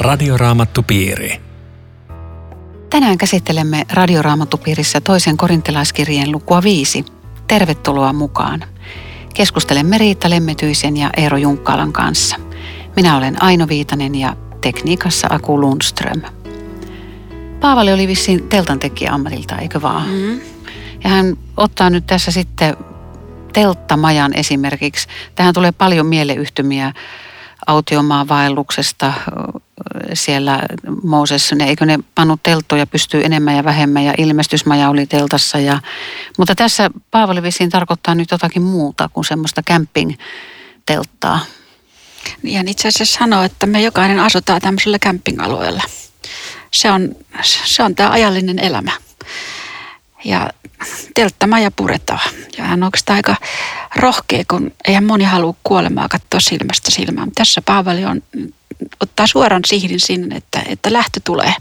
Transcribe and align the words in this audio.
Radioraamattupiiri. 0.00 1.40
Tänään 2.90 3.18
käsittelemme 3.18 3.86
Radioraamattupiirissä 3.92 5.00
toisen 5.00 5.36
korintilaiskirjeen 5.36 6.32
lukua 6.32 6.62
viisi. 6.62 7.04
Tervetuloa 7.46 8.12
mukaan. 8.12 8.64
Keskustelemme 9.34 9.98
Riitta 9.98 10.30
Lemmetyisen 10.30 10.96
ja 10.96 11.10
Eero 11.16 11.36
Junkkaalan 11.36 11.92
kanssa. 11.92 12.36
Minä 12.96 13.16
olen 13.16 13.42
Aino 13.42 13.68
Viitanen 13.68 14.14
ja 14.14 14.36
tekniikassa 14.60 15.26
Aku 15.30 15.60
Lundström. 15.60 16.22
Paavali 17.60 17.92
oli 17.92 18.08
vissiin 18.08 18.48
teltantekijä 18.48 19.12
ammatilta, 19.12 19.58
eikö 19.58 19.82
vaan? 19.82 20.08
Mm. 20.08 20.40
Ja 21.04 21.10
hän 21.10 21.36
ottaa 21.56 21.90
nyt 21.90 22.06
tässä 22.06 22.30
sitten 22.30 22.76
telttamajan 23.52 24.34
esimerkiksi. 24.34 25.08
Tähän 25.34 25.54
tulee 25.54 25.72
paljon 25.72 26.06
mieleyhtymiä 26.06 26.92
autiomaan 27.66 28.28
vaelluksesta 28.28 29.12
siellä 30.14 30.62
Mooses, 31.02 31.52
ne, 31.52 31.64
eikö 31.64 31.86
ne 31.86 31.98
pannut 32.14 32.42
telttoja 32.42 32.86
pystyy 32.86 33.24
enemmän 33.24 33.56
ja 33.56 33.64
vähemmän 33.64 34.04
ja 34.04 34.14
ilmestysmaja 34.18 34.88
oli 34.88 35.06
teltassa. 35.06 35.58
Ja, 35.58 35.80
mutta 36.38 36.54
tässä 36.54 36.90
Paavali 37.10 37.42
vissiin 37.42 37.70
tarkoittaa 37.70 38.14
nyt 38.14 38.30
jotakin 38.30 38.62
muuta 38.62 39.08
kuin 39.12 39.24
semmoista 39.24 39.62
camping-telttaa. 39.62 41.40
Ja 42.42 42.62
itse 42.66 42.88
asiassa 42.88 43.18
sanoo, 43.18 43.42
että 43.42 43.66
me 43.66 43.82
jokainen 43.82 44.20
asutaan 44.20 44.60
tämmöisellä 44.60 44.98
camping-alueella. 44.98 45.82
Se 46.70 46.90
on, 46.90 47.16
se 47.42 47.82
on 47.82 47.94
tämä 47.94 48.10
ajallinen 48.10 48.58
elämä. 48.58 48.92
Ja 50.24 50.50
telttamaja 51.14 51.70
puretaan. 51.70 52.30
Ja 52.58 52.64
hän 52.64 52.82
on 52.82 52.86
oikeastaan 52.86 53.16
aika 53.16 53.36
rohkea, 53.96 54.44
kun 54.48 54.72
eihän 54.84 55.04
moni 55.04 55.24
halua 55.24 55.54
kuolemaa 55.64 56.08
katsoa 56.08 56.40
silmästä 56.40 56.90
silmään. 56.90 57.32
Tässä 57.34 57.62
Paavali 57.62 58.04
on, 58.04 58.22
ottaa 59.00 59.26
suoran 59.26 59.62
sihdin 59.66 60.00
sinne, 60.00 60.36
että, 60.36 60.62
että 60.66 60.92
lähtö 60.92 61.20
tulee. 61.24 61.54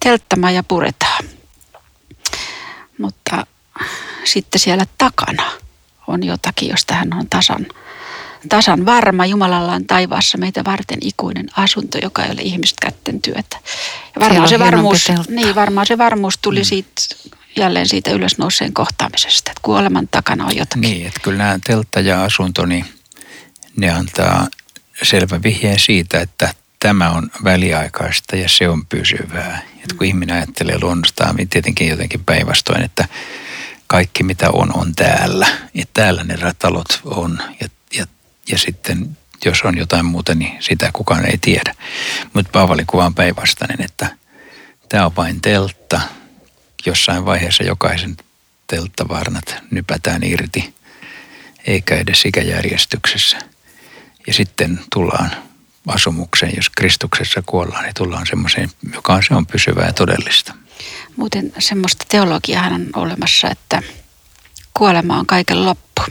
Telttamaja 0.00 0.62
puretaan. 0.62 1.24
Mutta 2.98 3.46
sitten 4.24 4.60
siellä 4.60 4.86
takana 4.98 5.50
on 6.06 6.22
jotakin, 6.24 6.68
josta 6.68 6.94
hän 6.94 7.14
on 7.14 7.28
tasan, 7.30 7.66
tasan 8.48 8.86
varma. 8.86 9.26
Jumalalla 9.26 9.72
on 9.72 9.86
taivaassa 9.86 10.38
meitä 10.38 10.64
varten 10.64 10.98
ikuinen 11.00 11.46
asunto, 11.56 11.98
joka 11.98 12.24
ei 12.24 12.32
ole 12.32 12.42
ihmistä 12.42 12.86
kätten 12.86 13.22
työtä. 13.22 13.56
Ja 14.14 14.20
varmaan 14.20 14.48
se, 14.48 14.58
varmuus, 14.58 15.08
niin, 15.28 15.54
varmaan 15.54 15.86
se 15.86 15.98
varmuus 15.98 16.38
tuli 16.38 16.60
mm. 16.60 16.64
siitä 16.64 17.02
jälleen 17.56 17.88
siitä 17.88 18.10
ylösnouseen 18.10 18.74
kohtaamisesta, 18.74 19.50
että 19.50 19.60
kuoleman 19.62 20.08
takana 20.08 20.46
on 20.46 20.56
jotakin. 20.56 20.80
Niin, 20.80 21.06
että 21.06 21.20
kyllä 21.20 21.38
nämä 21.38 21.58
teltta 21.66 22.00
ja 22.00 22.24
asunto, 22.24 22.66
niin 22.66 22.84
ne 23.76 23.90
antaa 23.90 24.48
selvä 25.02 25.42
vihjeen 25.42 25.78
siitä, 25.78 26.20
että 26.20 26.54
tämä 26.80 27.10
on 27.10 27.30
väliaikaista 27.44 28.36
ja 28.36 28.48
se 28.48 28.68
on 28.68 28.86
pysyvää. 28.86 29.62
Että 29.76 29.94
kun 29.98 30.06
ihminen 30.06 30.36
ajattelee 30.36 30.78
luonnostaan, 30.82 31.36
niin 31.36 31.48
tietenkin 31.48 31.88
jotenkin 31.88 32.24
päinvastoin, 32.24 32.82
että 32.82 33.08
kaikki 33.86 34.22
mitä 34.22 34.50
on, 34.50 34.76
on 34.76 34.94
täällä. 34.94 35.46
Ja 35.74 35.84
täällä 35.94 36.24
ne 36.24 36.36
talot 36.58 37.00
on 37.04 37.42
ja, 37.60 37.68
ja, 37.94 38.06
ja 38.48 38.58
sitten 38.58 39.16
jos 39.44 39.62
on 39.62 39.78
jotain 39.78 40.04
muuta, 40.04 40.34
niin 40.34 40.62
sitä 40.62 40.90
kukaan 40.92 41.26
ei 41.26 41.38
tiedä. 41.38 41.74
Mutta 42.32 42.50
Paavali 42.52 42.84
kuva 42.86 43.06
on 43.06 43.14
päinvastainen, 43.14 43.82
että 43.82 44.16
tämä 44.88 45.06
on 45.06 45.16
vain 45.16 45.40
teltta– 45.40 46.00
jossain 46.86 47.24
vaiheessa 47.24 47.64
jokaisen 47.64 48.16
telttavarnat 48.66 49.56
nypätään 49.70 50.22
irti, 50.24 50.74
eikä 51.66 51.96
edes 51.96 52.24
ikäjärjestyksessä. 52.24 53.38
Ja 54.26 54.34
sitten 54.34 54.80
tullaan 54.92 55.30
asumukseen, 55.86 56.52
jos 56.56 56.70
Kristuksessa 56.70 57.42
kuollaan, 57.46 57.84
niin 57.84 57.94
tullaan 57.98 58.26
semmoiseen, 58.26 58.70
joka 58.94 59.14
on, 59.14 59.22
se 59.22 59.34
on 59.34 59.46
pysyvää 59.46 59.86
ja 59.86 59.92
todellista. 59.92 60.54
Muuten 61.16 61.52
semmoista 61.58 62.04
teologiaa 62.08 62.66
on 62.66 62.86
olemassa, 62.96 63.48
että 63.50 63.82
kuolema 64.74 65.18
on 65.18 65.26
kaiken 65.26 65.64
loppu, 65.64 66.02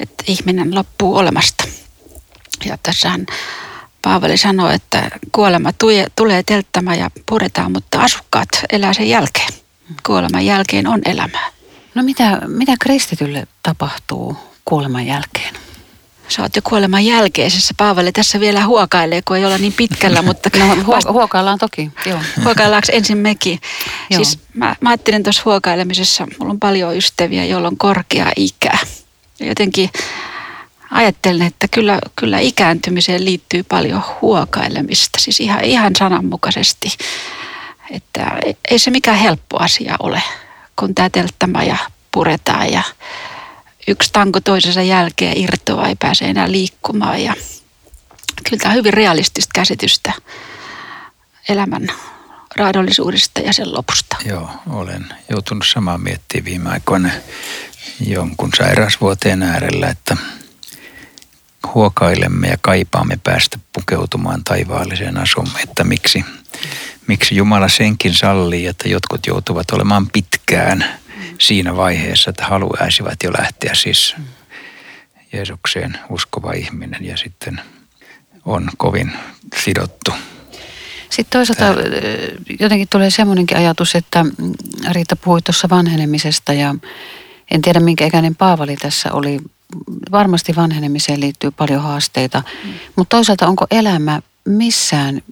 että 0.00 0.24
ihminen 0.26 0.74
loppuu 0.74 1.16
olemasta. 1.16 1.64
Ja 2.64 2.78
tässähän 2.82 3.26
Paavali 4.02 4.36
sanoi, 4.36 4.74
että 4.74 5.10
kuolema 5.32 5.72
tulee 6.16 6.42
telttämään 6.46 6.98
ja 6.98 7.10
puretaan, 7.26 7.72
mutta 7.72 8.00
asukkaat 8.00 8.48
elää 8.72 8.92
sen 8.92 9.08
jälkeen 9.08 9.52
kuoleman 10.06 10.46
jälkeen 10.46 10.86
on 10.86 11.00
elämää. 11.04 11.50
No 11.94 12.02
mitä, 12.02 12.40
mitä 12.46 12.72
kristitylle 12.80 13.46
tapahtuu 13.62 14.36
kuoleman 14.64 15.06
jälkeen? 15.06 15.54
Sä 16.28 16.42
oot 16.42 16.56
jo 16.56 16.62
kuoleman 16.64 17.04
jälkeisessä. 17.04 17.74
Paavali 17.76 18.12
tässä 18.12 18.40
vielä 18.40 18.66
huokailee, 18.66 19.22
kun 19.22 19.36
ei 19.36 19.44
olla 19.44 19.58
niin 19.58 19.72
pitkällä. 19.72 20.22
Mutta 20.28 20.50
no, 20.58 20.76
vasta... 20.86 21.12
huokaillaan 21.12 21.58
toki, 21.58 21.90
joo. 22.06 22.18
Huokaillaanko 22.44 22.88
ensin 22.92 23.18
mekin? 23.18 23.60
Joo. 24.10 24.24
Siis 24.24 24.38
mä, 24.54 24.76
mä 24.80 24.90
ajattelin 24.90 25.22
tuossa 25.22 25.42
huokailemisessa, 25.44 26.26
mulla 26.38 26.52
on 26.52 26.60
paljon 26.60 26.96
ystäviä, 26.96 27.44
joilla 27.44 27.68
on 27.68 27.76
korkea 27.76 28.32
ikä. 28.36 28.78
Ja 29.40 29.46
jotenkin 29.46 29.90
ajattelen, 30.90 31.46
että 31.46 31.68
kyllä, 31.68 31.98
kyllä 32.16 32.38
ikääntymiseen 32.38 33.24
liittyy 33.24 33.62
paljon 33.62 34.02
huokailemista. 34.22 35.18
Siis 35.20 35.40
ihan, 35.40 35.64
ihan 35.64 35.96
sananmukaisesti. 35.96 36.88
Että 37.90 38.38
ei 38.70 38.78
se 38.78 38.90
mikään 38.90 39.18
helppo 39.18 39.58
asia 39.58 39.96
ole, 39.98 40.22
kun 40.76 40.94
tämä 40.94 41.10
telttamaja 41.10 41.76
puretaan 42.12 42.72
ja 42.72 42.82
yksi 43.88 44.12
tanko 44.12 44.40
toisensa 44.40 44.82
jälkeen 44.82 45.38
irtoaa, 45.38 45.88
ei 45.88 45.96
pääse 45.96 46.24
enää 46.24 46.50
liikkumaan. 46.50 47.22
Ja 47.22 47.34
kyllä 48.44 48.60
tämä 48.60 48.70
on 48.72 48.76
hyvin 48.76 48.94
realistista 48.94 49.50
käsitystä 49.54 50.12
elämän 51.48 51.88
raadollisuudesta 52.56 53.40
ja 53.40 53.52
sen 53.52 53.74
lopusta. 53.74 54.16
Joo, 54.24 54.50
olen 54.70 55.06
joutunut 55.30 55.64
samaan 55.72 56.00
miettimään 56.00 56.44
viime 56.44 56.70
aikoina 56.70 57.10
jonkun 58.06 58.50
sairausvuoteen 58.56 59.42
äärellä, 59.42 59.88
että 59.88 60.16
huokailemme 61.74 62.48
ja 62.48 62.56
kaipaamme 62.60 63.18
päästä 63.24 63.58
pukeutumaan 63.72 64.44
taivaalliseen 64.44 65.18
asumme, 65.18 65.60
että 65.60 65.84
miksi 65.84 66.24
miksi 67.06 67.36
Jumala 67.36 67.68
senkin 67.68 68.14
sallii, 68.14 68.66
että 68.66 68.88
jotkut 68.88 69.26
joutuvat 69.26 69.70
olemaan 69.70 70.10
pitkään 70.10 70.84
siinä 71.38 71.76
vaiheessa, 71.76 72.30
että 72.30 72.44
haluaisivat 72.44 73.22
jo 73.24 73.32
lähteä 73.38 73.74
siis 73.74 74.16
Jeesukseen 75.32 75.98
uskova 76.10 76.52
ihminen 76.52 77.04
ja 77.04 77.16
sitten 77.16 77.60
on 78.44 78.70
kovin 78.76 79.12
sidottu. 79.64 80.12
Sitten 81.10 81.38
toisaalta 81.38 81.74
Tää. 81.74 81.84
jotenkin 82.60 82.88
tulee 82.90 83.10
semmoinenkin 83.10 83.56
ajatus, 83.56 83.94
että 83.94 84.24
Riitta 84.92 85.16
puhui 85.16 85.42
tuossa 85.42 85.68
vanhenemisesta 85.70 86.52
ja 86.52 86.74
en 87.50 87.62
tiedä 87.62 87.80
minkä 87.80 88.06
ikäinen 88.06 88.36
Paavali 88.36 88.76
tässä 88.76 89.12
oli. 89.12 89.38
Varmasti 90.12 90.56
vanhenemiseen 90.56 91.20
liittyy 91.20 91.50
paljon 91.50 91.82
haasteita, 91.82 92.42
mm. 92.64 92.72
mutta 92.96 93.16
toisaalta 93.16 93.46
onko 93.46 93.66
elämä 93.70 94.22
missään 94.44 95.22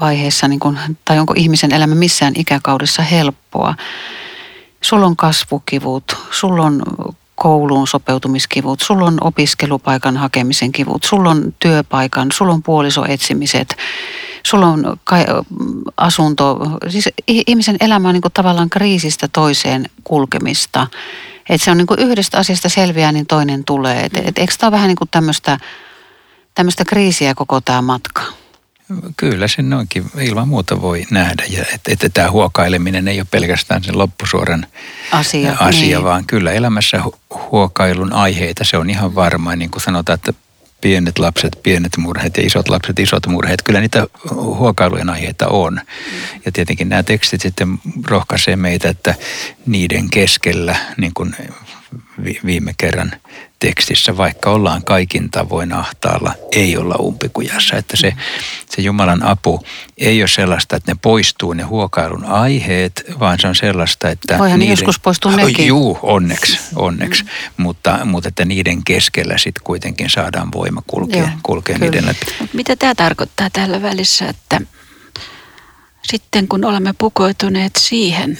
vaiheessa, 0.00 0.48
niin 0.48 0.60
kuin, 0.60 0.78
tai 1.04 1.18
onko 1.18 1.34
ihmisen 1.36 1.72
elämä 1.72 1.94
missään 1.94 2.32
ikäkaudessa 2.36 3.02
helppoa. 3.02 3.74
Sulla 4.82 5.06
on 5.06 5.16
kasvukivut, 5.16 6.16
sulla 6.30 6.62
on 6.62 6.82
kouluun 7.34 7.86
sopeutumiskivut, 7.86 8.80
sulla 8.80 9.04
on 9.04 9.18
opiskelupaikan 9.20 10.16
hakemisen 10.16 10.72
kivut, 10.72 11.02
sulla 11.04 11.30
on 11.30 11.54
työpaikan, 11.58 12.28
sulla 12.32 12.52
on 12.52 12.62
puolisoetsimiset, 12.62 13.76
sulla 14.46 14.66
on 14.66 14.96
asunto. 15.96 16.58
Siis 16.88 17.08
ihmisen 17.26 17.76
elämä 17.80 18.08
on 18.08 18.14
niin 18.14 18.22
kuin 18.22 18.32
tavallaan 18.32 18.70
kriisistä 18.70 19.28
toiseen 19.28 19.90
kulkemista. 20.04 20.86
Että 21.48 21.64
se 21.64 21.70
on 21.70 21.76
niin 21.76 21.86
kuin 21.86 22.00
yhdestä 22.00 22.38
asiasta 22.38 22.68
selviää, 22.68 23.12
niin 23.12 23.26
toinen 23.26 23.64
tulee. 23.64 24.04
Et, 24.04 24.16
et, 24.16 24.38
eikö 24.38 24.54
tämä 24.58 24.68
ole 24.68 24.72
vähän 24.72 24.88
niin 24.88 24.96
kuin 24.96 25.10
tämmöistä, 25.10 25.58
tämmöistä 26.54 26.84
kriisiä 26.84 27.34
koko 27.34 27.60
tämä 27.60 27.82
matka? 27.82 28.22
Kyllä 29.16 29.48
se 29.48 29.62
noinkin 29.62 30.04
ilman 30.20 30.48
muuta 30.48 30.82
voi 30.82 31.04
nähdä. 31.10 31.44
Ja 31.50 31.64
että, 31.74 31.92
että 31.92 32.08
tämä 32.08 32.30
huokaileminen 32.30 33.08
ei 33.08 33.20
ole 33.20 33.26
pelkästään 33.30 33.84
sen 33.84 33.98
loppusuoran 33.98 34.66
asia, 35.12 35.56
asia 35.60 35.98
niin. 35.98 36.04
vaan 36.04 36.24
kyllä 36.26 36.52
elämässä 36.52 37.02
huokailun 37.52 38.12
aiheita, 38.12 38.64
se 38.64 38.76
on 38.76 38.90
ihan 38.90 39.14
varma. 39.14 39.56
Niin 39.56 39.70
kuin 39.70 39.82
sanotaan, 39.82 40.14
että 40.14 40.32
pienet 40.80 41.18
lapset, 41.18 41.58
pienet 41.62 41.96
murheet 41.96 42.36
ja 42.36 42.46
isot 42.46 42.68
lapset, 42.68 42.98
isot 42.98 43.26
murheet. 43.26 43.62
Kyllä 43.62 43.80
niitä 43.80 44.06
huokailujen 44.34 45.10
aiheita 45.10 45.48
on. 45.48 45.80
Ja 46.44 46.52
tietenkin 46.52 46.88
nämä 46.88 47.02
tekstit 47.02 47.40
sitten 47.40 47.78
rohkaisee 48.06 48.56
meitä, 48.56 48.88
että 48.88 49.14
niiden 49.66 50.10
keskellä, 50.10 50.76
niin 50.96 51.14
kuin 51.14 51.36
viime 52.44 52.74
kerran 52.76 53.12
tekstissä, 53.62 54.16
vaikka 54.16 54.50
ollaan 54.50 54.84
kaikin 54.84 55.30
tavoin 55.30 55.72
ahtaalla, 55.72 56.34
ei 56.52 56.76
olla 56.76 56.94
umpikujassa. 56.94 57.76
Että 57.76 57.96
se, 57.96 58.12
se 58.70 58.82
Jumalan 58.82 59.22
apu 59.22 59.64
ei 59.98 60.22
ole 60.22 60.28
sellaista, 60.28 60.76
että 60.76 60.92
ne 60.92 60.98
poistuu 61.02 61.52
ne 61.52 61.62
huokailun 61.62 62.24
aiheet, 62.24 63.04
vaan 63.20 63.38
se 63.40 63.48
on 63.48 63.54
sellaista, 63.54 64.10
että... 64.10 64.38
Voihan 64.38 64.58
niiden, 64.58 64.72
joskus 64.72 64.98
poistua 64.98 65.36
nekin. 65.36 65.66
Juu, 65.66 65.98
onneksi, 66.02 66.60
onneksi. 66.76 67.22
Mm. 67.22 67.28
Mutta, 67.56 68.04
mutta 68.04 68.28
että 68.28 68.44
niiden 68.44 68.84
keskellä 68.84 69.38
sitten 69.38 69.64
kuitenkin 69.64 70.10
saadaan 70.10 70.52
voima 70.52 70.82
kulkea, 70.86 71.18
Joo, 71.18 71.28
kulkea 71.42 71.78
niiden 71.78 72.06
läpi. 72.06 72.20
Mitä 72.52 72.76
tämä 72.76 72.94
tarkoittaa 72.94 73.50
tällä 73.50 73.82
välissä, 73.82 74.28
että 74.28 74.60
sitten 76.02 76.48
kun 76.48 76.64
olemme 76.64 76.94
pukoituneet 76.98 77.72
siihen, 77.78 78.38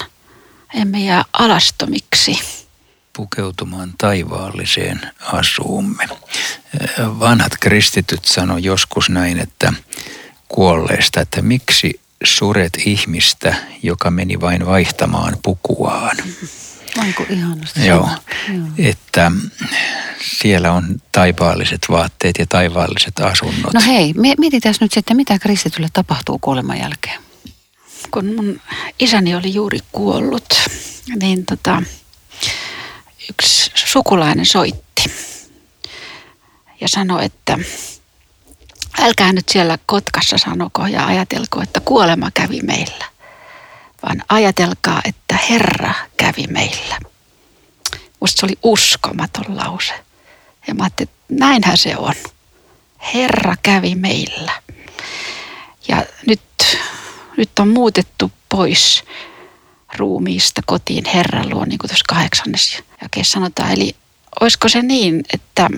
emme 0.75 1.05
jää 1.05 1.25
alastomiksi? 1.33 2.62
Pukeutumaan 3.17 3.95
taivaalliseen 3.99 5.01
asuumme. 5.21 6.09
Vanhat 6.99 7.53
kristityt 7.61 8.25
sanoi 8.25 8.63
joskus 8.63 9.11
näin, 9.11 9.39
että 9.39 9.73
kuolleesta, 10.49 11.21
että 11.21 11.43
miksi 11.43 12.01
suret 12.25 12.73
ihmistä, 12.87 13.55
joka 13.83 14.11
meni 14.11 14.41
vain 14.41 14.67
vaihtamaan 14.67 15.37
pukuaan. 15.43 16.17
Onko 16.99 17.27
ihanasti 17.31 17.87
Joo, 17.87 18.09
Joo. 18.49 18.65
että 18.79 19.33
siellä 20.41 20.73
on 20.73 21.03
taivaalliset 21.13 21.81
vaatteet 21.91 22.39
ja 22.39 22.47
taivaalliset 22.47 23.21
asunnot. 23.21 23.73
No 23.75 23.81
hei, 23.87 24.15
mietitään 24.39 24.75
nyt 24.81 24.93
sitten, 24.93 25.17
mitä 25.17 25.39
kristitylle 25.39 25.89
tapahtuu 25.93 26.39
kuoleman 26.39 26.79
jälkeen. 26.79 27.21
Kun 28.11 28.35
mun 28.37 28.61
isäni 29.01 29.35
oli 29.35 29.55
juuri 29.55 29.79
kuollut, 29.93 30.55
niin 31.21 31.47
tota, 31.47 31.83
yksi 33.31 33.71
sukulainen 33.75 34.47
soitti 34.47 35.05
ja 36.81 36.89
sanoi, 36.89 37.25
että 37.25 37.59
älkää 39.01 39.33
nyt 39.33 39.49
siellä 39.49 39.79
Kotkassa 39.87 40.39
sanoko 40.39 40.87
ja 40.87 41.07
ajatelko, 41.07 41.63
että 41.63 41.81
kuolema 41.81 42.31
kävi 42.35 42.61
meillä, 42.61 43.05
vaan 44.03 44.25
ajatelkaa, 44.29 45.01
että 45.05 45.37
Herra 45.51 45.95
kävi 46.17 46.47
meillä. 46.47 46.99
Musta 48.21 48.41
se 48.41 48.47
oli 48.47 48.59
uskomaton 48.63 49.57
lause. 49.57 49.95
Ja 50.67 50.75
mä 50.75 50.83
ajattelin, 50.83 51.09
että 51.11 51.35
näinhän 51.35 51.77
se 51.77 51.97
on. 51.97 52.15
Herra 53.15 53.55
kävi 53.63 53.95
meillä. 53.95 54.53
Ja 55.89 56.05
nyt, 56.27 56.41
nyt 57.37 57.59
on 57.59 57.69
muutettu 57.69 58.33
pois 58.49 59.05
ruumiista 59.97 60.61
kotiin 60.67 61.05
Herran 61.05 61.51
luo, 61.51 61.65
niin 61.65 61.79
kuin 61.79 61.89
tuossa 61.89 62.05
kahdeksannes 62.09 62.83
jakeessa 63.03 63.33
sanotaan. 63.33 63.73
Eli 63.73 63.97
olisiko 64.41 64.69
se 64.69 64.83
niin, 64.83 65.25
että 65.35 65.69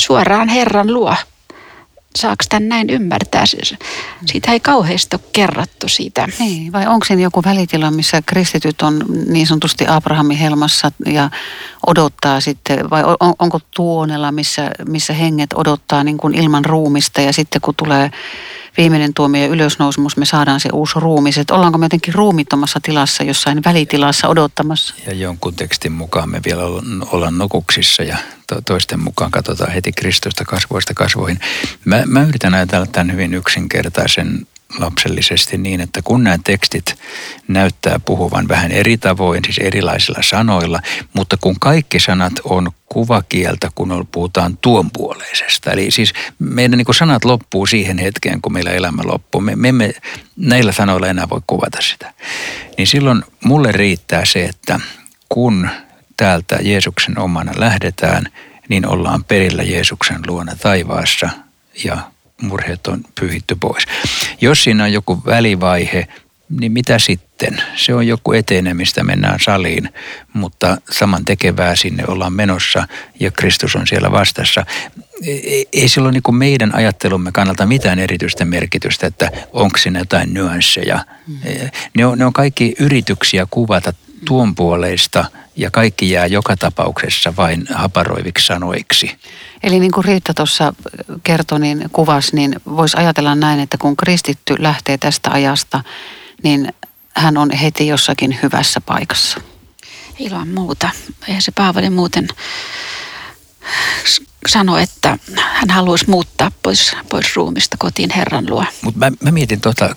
suoraan 0.00 0.48
Herran 0.48 0.94
luo, 0.94 1.16
saako 2.16 2.44
tämän 2.48 2.68
näin 2.68 2.90
ymmärtää? 2.90 3.44
Siitä 4.26 4.52
ei 4.52 4.60
kauheasti 4.60 5.16
ole 5.16 5.30
kerrottu 5.32 5.88
siitä. 5.88 6.28
Niin, 6.38 6.72
vai 6.72 6.86
onko 6.86 7.04
siinä 7.04 7.22
joku 7.22 7.42
välitila, 7.44 7.90
missä 7.90 8.22
kristityt 8.26 8.82
on 8.82 9.04
niin 9.26 9.46
sanotusti 9.46 9.84
Abrahamin 9.88 10.36
helmassa 10.36 10.92
ja 11.06 11.30
odottaa 11.86 12.40
sitten, 12.40 12.90
vai 12.90 13.02
on, 13.20 13.34
onko 13.38 13.60
tuonella, 13.76 14.32
missä, 14.32 14.70
missä 14.88 15.12
henget 15.12 15.52
odottaa 15.52 16.04
niin 16.04 16.18
kuin 16.18 16.34
ilman 16.34 16.64
ruumista 16.64 17.20
ja 17.20 17.32
sitten 17.32 17.60
kun 17.60 17.74
tulee 17.74 18.10
viimeinen 18.76 19.14
tuomio 19.14 19.42
ja 19.42 19.48
ylösnousemus, 19.48 20.16
me 20.16 20.24
saadaan 20.24 20.60
se 20.60 20.68
uusi 20.72 20.92
ruumis. 21.00 21.38
Että 21.38 21.54
ollaanko 21.54 21.78
me 21.78 21.84
jotenkin 21.84 22.14
ruumittomassa 22.14 22.80
tilassa, 22.82 23.24
jossain 23.24 23.64
välitilassa 23.64 24.28
odottamassa? 24.28 24.94
Ja 25.06 25.14
jonkun 25.14 25.54
tekstin 25.54 25.92
mukaan 25.92 26.30
me 26.30 26.40
vielä 26.44 26.62
ollaan 27.12 27.38
nokuksissa 27.38 28.02
ja 28.02 28.16
toisten 28.64 29.00
mukaan 29.00 29.30
katsotaan 29.30 29.72
heti 29.72 29.92
Kristusta 29.92 30.44
kasvoista 30.44 30.94
kasvoihin. 30.94 31.40
Mä, 31.84 32.02
mä 32.06 32.22
yritän 32.22 32.54
ajatella 32.54 32.86
tämän 32.86 33.12
hyvin 33.12 33.34
yksinkertaisen 33.34 34.46
lapsellisesti 34.78 35.58
niin, 35.58 35.80
että 35.80 36.00
kun 36.04 36.24
nämä 36.24 36.38
tekstit 36.44 36.98
näyttää 37.48 38.00
puhuvan 38.04 38.48
vähän 38.48 38.72
eri 38.72 38.98
tavoin, 38.98 39.44
siis 39.44 39.58
erilaisilla 39.58 40.22
sanoilla, 40.22 40.80
mutta 41.12 41.36
kun 41.40 41.60
kaikki 41.60 42.00
sanat 42.00 42.32
on 42.44 42.70
kuvakieltä, 42.86 43.70
kun 43.74 44.08
puhutaan 44.12 44.58
tuonpuoleisesta. 44.60 45.70
Eli 45.70 45.90
siis 45.90 46.12
meidän 46.38 46.78
niin 46.78 46.94
sanat 46.94 47.24
loppuu 47.24 47.66
siihen 47.66 47.98
hetkeen, 47.98 48.42
kun 48.42 48.52
meillä 48.52 48.70
elämä 48.70 49.02
loppuu. 49.04 49.40
Me, 49.40 49.56
me 49.56 49.68
emme 49.68 49.92
näillä 50.36 50.72
sanoilla 50.72 51.06
enää 51.06 51.28
voi 51.28 51.40
kuvata 51.46 51.78
sitä. 51.80 52.12
Niin 52.78 52.86
silloin 52.86 53.22
mulle 53.44 53.72
riittää 53.72 54.24
se, 54.24 54.44
että 54.44 54.80
kun 55.28 55.68
täältä 56.20 56.58
Jeesuksen 56.62 57.18
omana 57.18 57.52
lähdetään, 57.56 58.24
niin 58.68 58.86
ollaan 58.86 59.24
perillä 59.24 59.62
Jeesuksen 59.62 60.20
luona 60.26 60.56
taivaassa 60.56 61.30
ja 61.84 61.98
murheet 62.42 62.86
on 62.86 63.00
pyyhitty 63.20 63.56
pois. 63.60 63.84
Jos 64.40 64.64
siinä 64.64 64.84
on 64.84 64.92
joku 64.92 65.22
välivaihe, 65.26 66.08
niin 66.60 66.72
mitä 66.72 66.98
sitten? 66.98 67.62
Se 67.76 67.94
on 67.94 68.06
joku 68.06 68.32
etenemistä, 68.32 69.04
mennään 69.04 69.40
saliin, 69.40 69.88
mutta 70.32 70.76
saman 70.90 71.24
tekevää 71.24 71.76
sinne 71.76 72.04
ollaan 72.06 72.32
menossa 72.32 72.88
ja 73.20 73.30
Kristus 73.30 73.76
on 73.76 73.86
siellä 73.86 74.12
vastassa. 74.12 74.66
Ei 75.72 75.88
sillä 75.88 76.08
ole 76.08 76.12
niin 76.12 76.36
meidän 76.36 76.74
ajattelumme 76.74 77.32
kannalta 77.32 77.66
mitään 77.66 77.98
erityistä 77.98 78.44
merkitystä, 78.44 79.06
että 79.06 79.30
onko 79.52 79.78
siinä 79.78 79.98
jotain 79.98 80.34
nyansseja. 80.34 81.04
Mm. 81.26 81.38
Ne 81.96 82.06
on, 82.06 82.18
ne 82.18 82.24
on 82.24 82.32
kaikki 82.32 82.74
yrityksiä 82.78 83.46
kuvata 83.50 83.92
tuon 84.24 84.54
puoleista 84.54 85.24
ja 85.56 85.70
kaikki 85.70 86.10
jää 86.10 86.26
joka 86.26 86.56
tapauksessa 86.56 87.36
vain 87.36 87.66
haparoiviksi 87.74 88.46
sanoiksi. 88.46 89.16
Eli 89.62 89.78
niin 89.80 89.92
kuin 89.92 90.04
Riitta 90.04 90.34
tuossa 90.34 90.72
kertoi, 91.22 91.60
niin 91.60 91.84
kuvasi, 91.92 92.36
niin 92.36 92.56
voisi 92.76 92.96
ajatella 92.96 93.34
näin, 93.34 93.60
että 93.60 93.78
kun 93.78 93.96
kristitty 93.96 94.54
lähtee 94.58 94.98
tästä 94.98 95.30
ajasta, 95.30 95.84
niin 96.42 96.72
hän 97.16 97.36
on 97.36 97.50
heti 97.50 97.86
jossakin 97.86 98.38
hyvässä 98.42 98.80
paikassa. 98.80 99.40
Ilman 100.18 100.48
muuta. 100.48 100.90
Eihän 101.28 101.42
se 101.42 101.52
Paavali 101.52 101.90
muuten 101.90 102.28
sano, 104.48 104.78
että 104.78 105.18
hän 105.36 105.70
haluaisi 105.70 106.10
muuttaa 106.10 106.52
pois, 106.62 106.96
pois 107.10 107.36
ruumista 107.36 107.76
kotiin 107.78 108.10
Herran 108.16 108.50
luo. 108.50 108.64
Mutta 108.82 108.98
mä, 108.98 109.10
mä 109.20 109.30
mietin 109.30 109.60
tuota 109.60 109.96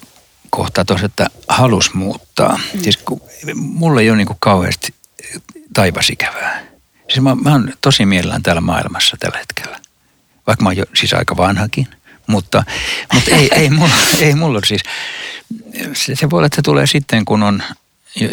kohtaa 0.49 0.85
tuossa, 0.85 1.05
että 1.05 1.27
halus 1.47 1.93
muuttaa. 1.93 2.59
Mm. 2.73 2.81
Siis 2.81 2.97
kun, 2.97 3.21
mulla 3.55 4.01
ei 4.01 4.09
ole 4.09 4.17
niin 4.17 4.27
kauheasti 4.39 4.93
taivasikävää. 5.73 6.63
Siis 7.07 7.21
mä, 7.21 7.35
mä 7.35 7.51
oon 7.51 7.73
tosi 7.81 8.05
mielellään 8.05 8.43
täällä 8.43 8.61
maailmassa 8.61 9.17
tällä 9.19 9.37
hetkellä. 9.37 9.79
Vaikka 10.47 10.63
mä 10.63 10.69
oon 10.69 10.77
jo 10.77 10.85
siis 10.93 11.13
aika 11.13 11.37
vanhakin. 11.37 11.87
Mutta, 12.27 12.63
mutta 13.13 13.31
ei, 13.35 13.49
ei, 13.55 13.69
mulla, 13.69 13.93
ei 14.21 14.35
mulla 14.35 14.59
siis, 14.65 14.81
se, 15.93 16.15
se 16.15 16.29
voi 16.29 16.37
olla, 16.37 16.45
että 16.45 16.55
se 16.55 16.61
tulee 16.61 16.87
sitten, 16.87 17.25
kun 17.25 17.43
on, 17.43 17.63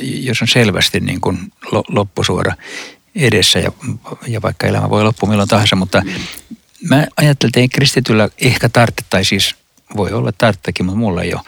jos 0.03 0.43
on 0.43 0.49
selvästi 0.49 1.01
niin 1.01 1.21
kuin 1.21 1.53
loppusuora 1.89 2.55
edessä 3.15 3.59
ja, 3.59 3.73
ja 4.27 4.43
vaikka 4.43 4.67
elämä 4.67 4.91
voi 4.91 5.05
loppua 5.05 5.29
milloin 5.29 5.49
tahansa, 5.49 5.77
mutta 5.77 6.03
mä 6.89 7.07
ajattelin, 7.17 7.51
että 7.51 7.61
ei 7.61 7.69
kristityllä 7.69 8.29
ehkä 8.39 8.69
tarvitse, 8.69 9.05
tai 9.11 9.25
siis 9.25 9.55
voi 9.97 10.13
olla 10.13 10.33
tarttekin, 10.33 10.87
mutta 10.87 10.99
mulla 10.99 11.23
ei 11.23 11.35
ole 11.35 11.43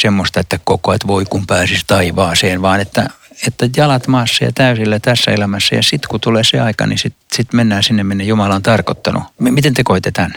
semmoista, 0.00 0.40
että 0.40 0.58
koko 0.64 0.90
ajan 0.90 1.00
voi 1.06 1.24
kun 1.24 1.46
pääsisi 1.46 1.84
taivaaseen, 1.86 2.62
vaan 2.62 2.80
että, 2.80 3.08
että 3.46 3.68
jalat 3.76 4.06
maassa 4.06 4.44
ja 4.44 4.52
täysillä 4.52 4.98
tässä 4.98 5.30
elämässä 5.30 5.74
ja 5.74 5.82
sitten 5.82 6.08
kun 6.08 6.20
tulee 6.20 6.44
se 6.44 6.60
aika, 6.60 6.86
niin 6.86 6.98
sitten 6.98 7.26
sit 7.32 7.52
mennään 7.52 7.82
sinne, 7.82 8.04
minne 8.04 8.24
Jumala 8.24 8.54
on 8.54 8.62
tarkoittanut. 8.62 9.22
Miten 9.38 9.74
te 9.74 9.84
koitte 9.84 10.10
tämän? 10.10 10.34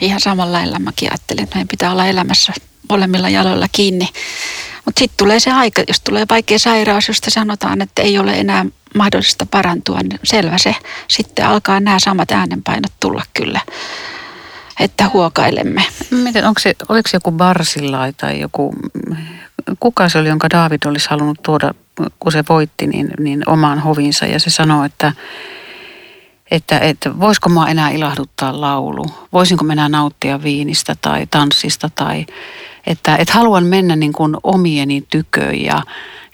Ihan 0.00 0.20
samalla 0.20 0.52
lailla 0.52 0.78
mäkin 0.78 1.12
ajattelin, 1.12 1.44
että 1.44 1.56
meidän 1.56 1.68
pitää 1.68 1.92
olla 1.92 2.06
elämässä 2.06 2.52
molemmilla 2.88 3.28
jaloilla 3.28 3.66
kiinni. 3.72 4.08
Mutta 4.84 4.98
sitten 4.98 5.16
tulee 5.16 5.40
se 5.40 5.52
aika, 5.52 5.82
jos 5.88 6.00
tulee 6.00 6.26
vaikea 6.30 6.58
sairaus, 6.58 7.08
josta 7.08 7.30
sanotaan, 7.30 7.82
että 7.82 8.02
ei 8.02 8.18
ole 8.18 8.32
enää 8.32 8.66
mahdollista 8.94 9.46
parantua, 9.46 10.00
niin 10.02 10.20
selvä 10.24 10.58
se. 10.58 10.76
Sitten 11.08 11.46
alkaa 11.46 11.80
nämä 11.80 11.98
samat 11.98 12.30
äänenpainot 12.30 12.92
tulla 13.00 13.22
kyllä 13.34 13.60
että 14.80 15.10
huokailemme. 15.12 15.82
Miten, 16.10 16.44
onko 16.44 16.60
se, 16.60 16.74
oliko 16.88 17.08
se 17.08 17.16
joku 17.16 17.32
Barsillai 17.32 18.12
tai 18.12 18.40
joku, 18.40 18.74
kuka 19.80 20.08
se 20.08 20.18
oli, 20.18 20.28
jonka 20.28 20.50
David 20.50 20.78
olisi 20.84 21.10
halunnut 21.10 21.42
tuoda, 21.42 21.74
kun 22.20 22.32
se 22.32 22.44
voitti, 22.48 22.86
niin, 22.86 23.10
niin 23.18 23.42
omaan 23.46 23.78
hovinsa 23.78 24.26
ja 24.26 24.40
se 24.40 24.50
sanoi, 24.50 24.86
että 24.86 25.12
että, 26.50 26.78
että 26.78 27.20
voisiko 27.20 27.48
mua 27.48 27.68
enää 27.68 27.90
ilahduttaa 27.90 28.60
laulu, 28.60 29.06
voisinko 29.32 29.64
minä 29.64 29.88
nauttia 29.88 30.42
viinistä 30.42 30.96
tai 31.02 31.26
tanssista 31.30 31.90
tai 31.94 32.26
että, 32.86 33.16
että 33.16 33.34
haluan 33.34 33.64
mennä 33.64 33.96
niin 33.96 34.12
kuin 34.12 34.36
omieni 34.42 35.04
tyköön 35.10 35.60
ja, 35.60 35.82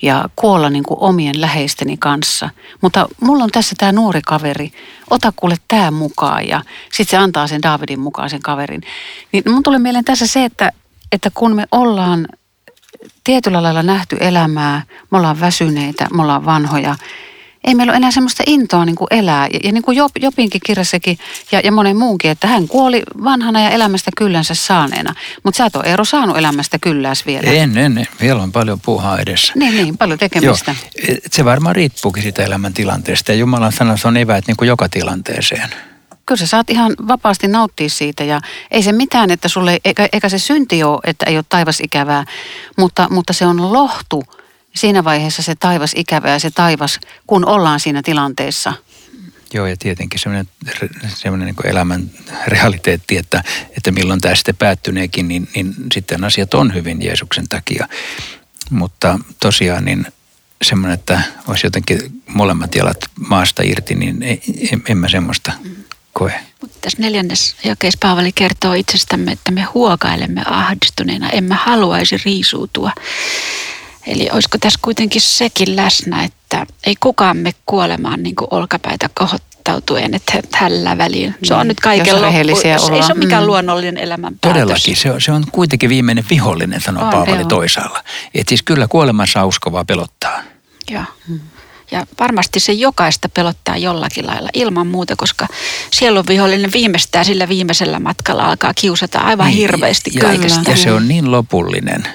ja 0.02 0.28
kuolla 0.36 0.70
niin 0.70 0.84
kuin 0.84 1.00
omien 1.00 1.40
läheisteni 1.40 1.96
kanssa. 1.96 2.50
Mutta 2.80 3.08
mulla 3.20 3.44
on 3.44 3.50
tässä 3.50 3.74
tämä 3.78 3.92
nuori 3.92 4.20
kaveri, 4.22 4.72
ota 5.10 5.32
kuule 5.36 5.56
tämä 5.68 5.90
mukaan 5.90 6.48
ja 6.48 6.62
sitten 6.92 7.10
se 7.10 7.16
antaa 7.16 7.46
sen 7.46 7.62
Davidin 7.62 8.00
mukaan 8.00 8.30
sen 8.30 8.42
kaverin. 8.42 8.82
Niin 9.32 9.42
mun 9.46 9.62
tulee 9.62 9.78
mieleen 9.78 10.04
tässä 10.04 10.26
se, 10.26 10.44
että, 10.44 10.72
että 11.12 11.30
kun 11.34 11.56
me 11.56 11.66
ollaan 11.72 12.28
tietyllä 13.24 13.62
lailla 13.62 13.82
nähty 13.82 14.16
elämää, 14.20 14.82
me 15.10 15.18
ollaan 15.18 15.40
väsyneitä, 15.40 16.06
me 16.14 16.22
ollaan 16.22 16.44
vanhoja, 16.44 16.96
ei 17.66 17.74
meillä 17.74 17.90
ole 17.90 17.96
enää 17.96 18.10
semmoista 18.10 18.42
intoa 18.46 18.84
niin 18.84 18.96
kuin 18.96 19.08
elää. 19.10 19.48
Ja, 19.52 19.60
ja 19.64 19.72
niin 19.72 19.82
kuin 19.82 19.96
Jop, 19.96 20.12
Jopinkin 20.20 20.60
kirjassakin 20.66 21.18
ja, 21.52 21.60
ja 21.64 21.72
monen 21.72 21.96
muunkin, 21.96 22.30
että 22.30 22.46
hän 22.46 22.68
kuoli 22.68 23.02
vanhana 23.24 23.60
ja 23.60 23.70
elämästä 23.70 24.10
kyllänsä 24.16 24.54
saaneena. 24.54 25.14
Mutta 25.42 25.58
sä 25.58 25.66
et 25.66 25.76
ole 25.76 25.84
Eero 25.84 26.04
saanut 26.04 26.38
elämästä 26.38 26.78
kylläs 26.78 27.26
vielä. 27.26 27.50
En, 27.50 27.78
en, 27.78 27.98
en. 27.98 28.08
Vielä 28.20 28.42
on 28.42 28.52
paljon 28.52 28.80
puuhaa 28.80 29.18
edessä. 29.18 29.52
Niin, 29.56 29.76
niin, 29.76 29.98
paljon 29.98 30.18
tekemistä. 30.18 30.74
Joo. 31.08 31.16
Se 31.30 31.44
varmaan 31.44 31.76
riippuukin 31.76 32.22
siitä 32.22 32.44
elämäntilanteesta. 32.44 33.32
Ja 33.32 33.38
Jumalan 33.38 33.72
sanassa 33.72 34.08
on 34.08 34.16
eväät 34.16 34.46
niin 34.46 34.56
kuin 34.56 34.68
joka 34.68 34.88
tilanteeseen 34.88 35.70
kyllä 36.26 36.38
sä 36.38 36.46
saat 36.46 36.70
ihan 36.70 36.94
vapaasti 37.08 37.48
nauttia 37.48 37.88
siitä 37.88 38.24
ja 38.24 38.40
ei 38.70 38.82
se 38.82 38.92
mitään, 38.92 39.30
että 39.30 39.48
sulle, 39.48 39.78
eikä, 39.84 40.08
eikä 40.12 40.28
se 40.28 40.38
synti 40.38 40.82
ole, 40.82 41.00
että 41.04 41.26
ei 41.26 41.36
ole 41.36 41.44
taivas 41.48 41.80
ikävää, 41.80 42.24
mutta, 42.76 43.08
mutta 43.10 43.32
se 43.32 43.46
on 43.46 43.72
lohtu 43.72 44.24
siinä 44.76 45.04
vaiheessa 45.04 45.42
se 45.42 45.54
taivas 45.54 45.92
ikävää 45.96 46.32
ja 46.32 46.38
se 46.38 46.50
taivas, 46.50 47.00
kun 47.26 47.48
ollaan 47.48 47.80
siinä 47.80 48.02
tilanteessa. 48.02 48.72
Joo, 49.54 49.66
ja 49.66 49.76
tietenkin 49.76 50.20
semmoinen, 50.20 50.48
semmoinen 51.08 51.46
niin 51.46 51.70
elämän 51.70 52.10
realiteetti, 52.46 53.16
että, 53.16 53.44
että 53.76 53.90
milloin 53.90 54.20
tämä 54.20 54.34
sitten 54.34 54.56
päättyneekin, 54.56 55.28
niin, 55.28 55.48
niin 55.54 55.74
sitten 55.92 56.24
asiat 56.24 56.54
on 56.54 56.74
hyvin 56.74 57.02
Jeesuksen 57.02 57.48
takia. 57.48 57.88
Mutta 58.70 59.18
tosiaan 59.40 59.84
niin 59.84 60.06
semmoinen, 60.62 60.94
että 60.94 61.20
olisi 61.48 61.66
jotenkin 61.66 62.22
molemmat 62.26 62.74
jalat 62.74 62.98
maasta 63.28 63.62
irti, 63.62 63.94
niin 63.94 64.22
en, 64.72 64.82
en 64.88 64.98
mä 64.98 65.08
semmoista 65.08 65.52
koe. 66.12 66.40
Mutta 66.60 66.78
tässä 66.80 67.02
neljännes 67.02 67.56
jakeessa 67.64 67.98
Paavali 68.02 68.32
kertoo 68.32 68.72
itsestämme, 68.72 69.32
että 69.32 69.50
me 69.52 69.62
huokailemme 69.62 70.42
ahdistuneena, 70.46 71.30
emme 71.30 71.54
haluaisi 71.54 72.16
riisuutua. 72.24 72.92
Eli 74.06 74.28
olisiko 74.32 74.58
tässä 74.58 74.78
kuitenkin 74.82 75.20
sekin 75.20 75.76
läsnä, 75.76 76.24
että 76.24 76.66
ei 76.86 76.94
kukaan 77.00 77.36
me 77.36 77.54
kuolemaan 77.66 78.22
niin 78.22 78.36
kuin 78.36 78.48
olkapäitä 78.50 79.10
kohottautuen, 79.14 80.14
että 80.14 80.42
tällä 80.58 80.98
väliin. 80.98 81.34
Se 81.42 81.54
on 81.54 81.60
niin. 81.60 81.68
nyt 81.68 81.80
kaiken 81.80 82.22
loppu. 82.22 82.36
Ei 82.36 82.62
se 83.02 83.12
ole 83.12 83.14
mikään 83.14 83.42
mm. 83.42 83.46
luonnollinen 83.46 83.98
elämän 83.98 84.38
päätös. 84.40 84.60
Todellakin, 84.60 84.96
se 84.96 85.10
on, 85.10 85.20
se 85.20 85.32
on 85.32 85.44
kuitenkin 85.52 85.90
viimeinen 85.90 86.24
vihollinen, 86.30 86.80
sanoo 86.80 87.04
on, 87.04 87.10
Paavali 87.10 87.40
joo. 87.40 87.48
toisaalla. 87.48 88.04
Että 88.34 88.48
siis 88.48 88.62
kyllä 88.62 88.88
kuolemassa 88.88 89.46
uskovaa 89.46 89.84
pelottaa. 89.84 90.42
Joo. 90.90 91.04
Mm. 91.28 91.40
Ja 91.90 92.06
varmasti 92.20 92.60
se 92.60 92.72
jokaista 92.72 93.28
pelottaa 93.28 93.76
jollakin 93.76 94.26
lailla 94.26 94.48
ilman 94.54 94.86
muuta, 94.86 95.16
koska 95.16 95.46
sielun 95.92 96.26
vihollinen 96.28 96.72
viimeistään 96.72 97.24
sillä 97.24 97.48
viimeisellä 97.48 98.00
matkalla 98.00 98.44
alkaa 98.44 98.74
kiusata 98.74 99.18
aivan 99.18 99.46
niin, 99.46 99.56
hirveästi 99.56 100.10
ja, 100.14 100.20
kaikesta. 100.20 100.70
Ja 100.70 100.76
se 100.76 100.92
on 100.92 101.08
niin 101.08 101.30
lopullinen, 101.30 102.08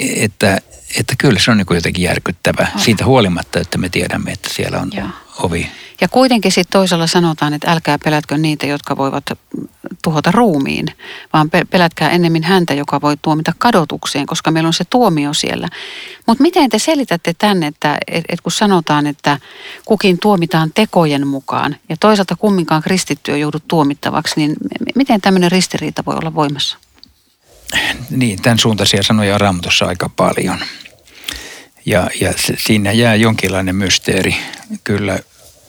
että, 0.00 0.58
että 1.00 1.14
kyllä 1.18 1.38
se 1.38 1.50
on 1.50 1.56
niin 1.56 1.66
jotenkin 1.70 2.04
järkyttävä 2.04 2.66
on. 2.74 2.80
siitä 2.80 3.04
huolimatta, 3.04 3.60
että 3.60 3.78
me 3.78 3.88
tiedämme, 3.88 4.32
että 4.32 4.48
siellä 4.54 4.78
on 4.80 4.90
Joo. 4.94 5.06
ovi. 5.38 5.70
Ja 6.00 6.08
kuitenkin 6.08 6.52
sitten 6.52 6.72
toisella 6.72 7.06
sanotaan, 7.06 7.54
että 7.54 7.72
älkää 7.72 7.98
pelätkö 8.04 8.38
niitä, 8.38 8.66
jotka 8.66 8.96
voivat 8.96 9.24
tuhota 10.02 10.30
ruumiin, 10.30 10.86
vaan 11.32 11.50
pelätkää 11.70 12.10
ennemmin 12.10 12.42
häntä, 12.42 12.74
joka 12.74 13.00
voi 13.00 13.16
tuomita 13.22 13.52
kadotukseen, 13.58 14.26
koska 14.26 14.50
meillä 14.50 14.66
on 14.66 14.72
se 14.72 14.84
tuomio 14.90 15.34
siellä. 15.34 15.68
Mutta 16.26 16.42
miten 16.42 16.70
te 16.70 16.78
selitätte 16.78 17.34
tänne, 17.38 17.66
että 17.66 17.98
et, 18.06 18.24
et 18.28 18.40
kun 18.40 18.52
sanotaan, 18.52 19.06
että 19.06 19.38
kukin 19.84 20.18
tuomitaan 20.18 20.70
tekojen 20.74 21.26
mukaan 21.26 21.76
ja 21.88 21.96
toisaalta 22.00 22.36
kumminkaan 22.36 22.82
kristittyä 22.82 23.36
joudut 23.36 23.64
tuomittavaksi, 23.68 24.34
niin 24.36 24.56
miten 24.94 25.20
tämmöinen 25.20 25.52
ristiriita 25.52 26.02
voi 26.06 26.16
olla 26.16 26.34
voimassa? 26.34 26.78
Niin, 28.10 28.42
tämän 28.42 28.58
suuntaisia 28.58 29.02
sanoja 29.02 29.34
on 29.34 29.40
Raamatussa 29.40 29.86
aika 29.86 30.08
paljon. 30.08 30.58
Ja, 31.86 32.10
ja 32.20 32.34
siinä 32.58 32.92
jää 32.92 33.14
jonkinlainen 33.14 33.76
mysteeri 33.76 34.36
kyllä 34.84 35.18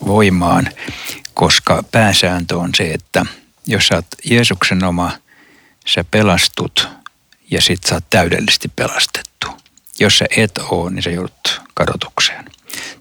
voimaan, 0.05 0.69
koska 1.33 1.83
pääsääntö 1.91 2.57
on 2.57 2.69
se, 2.75 2.91
että 2.91 3.25
jos 3.67 3.87
sä 3.87 3.95
oot 3.95 4.05
Jeesuksen 4.25 4.83
oma, 4.83 5.11
sä 5.85 6.03
pelastut 6.11 6.87
ja 7.51 7.61
sit 7.61 7.83
sä 7.83 7.95
oot 7.95 8.09
täydellisesti 8.09 8.67
pelastettu. 8.75 9.47
Jos 9.99 10.17
sä 10.17 10.25
et 10.37 10.57
oo, 10.57 10.89
niin 10.89 11.03
sä 11.03 11.09
joudut 11.09 11.61
kadotukseen. 11.73 12.45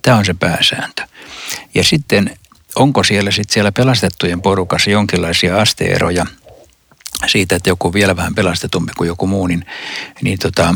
Tämä 0.02 0.16
on 0.16 0.24
se 0.24 0.34
pääsääntö. 0.34 1.02
Ja 1.74 1.84
sitten 1.84 2.38
onko 2.76 3.04
siellä 3.04 3.30
sitten 3.30 3.54
siellä 3.54 3.72
pelastettujen 3.72 4.42
porukassa 4.42 4.90
jonkinlaisia 4.90 5.60
asteeroja 5.60 6.26
siitä, 7.26 7.56
että 7.56 7.70
joku 7.70 7.92
vielä 7.92 8.16
vähän 8.16 8.34
pelastetumpi 8.34 8.92
kuin 8.96 9.08
joku 9.08 9.26
muu, 9.26 9.46
niin, 9.46 9.66
niin 10.22 10.38
tota, 10.38 10.74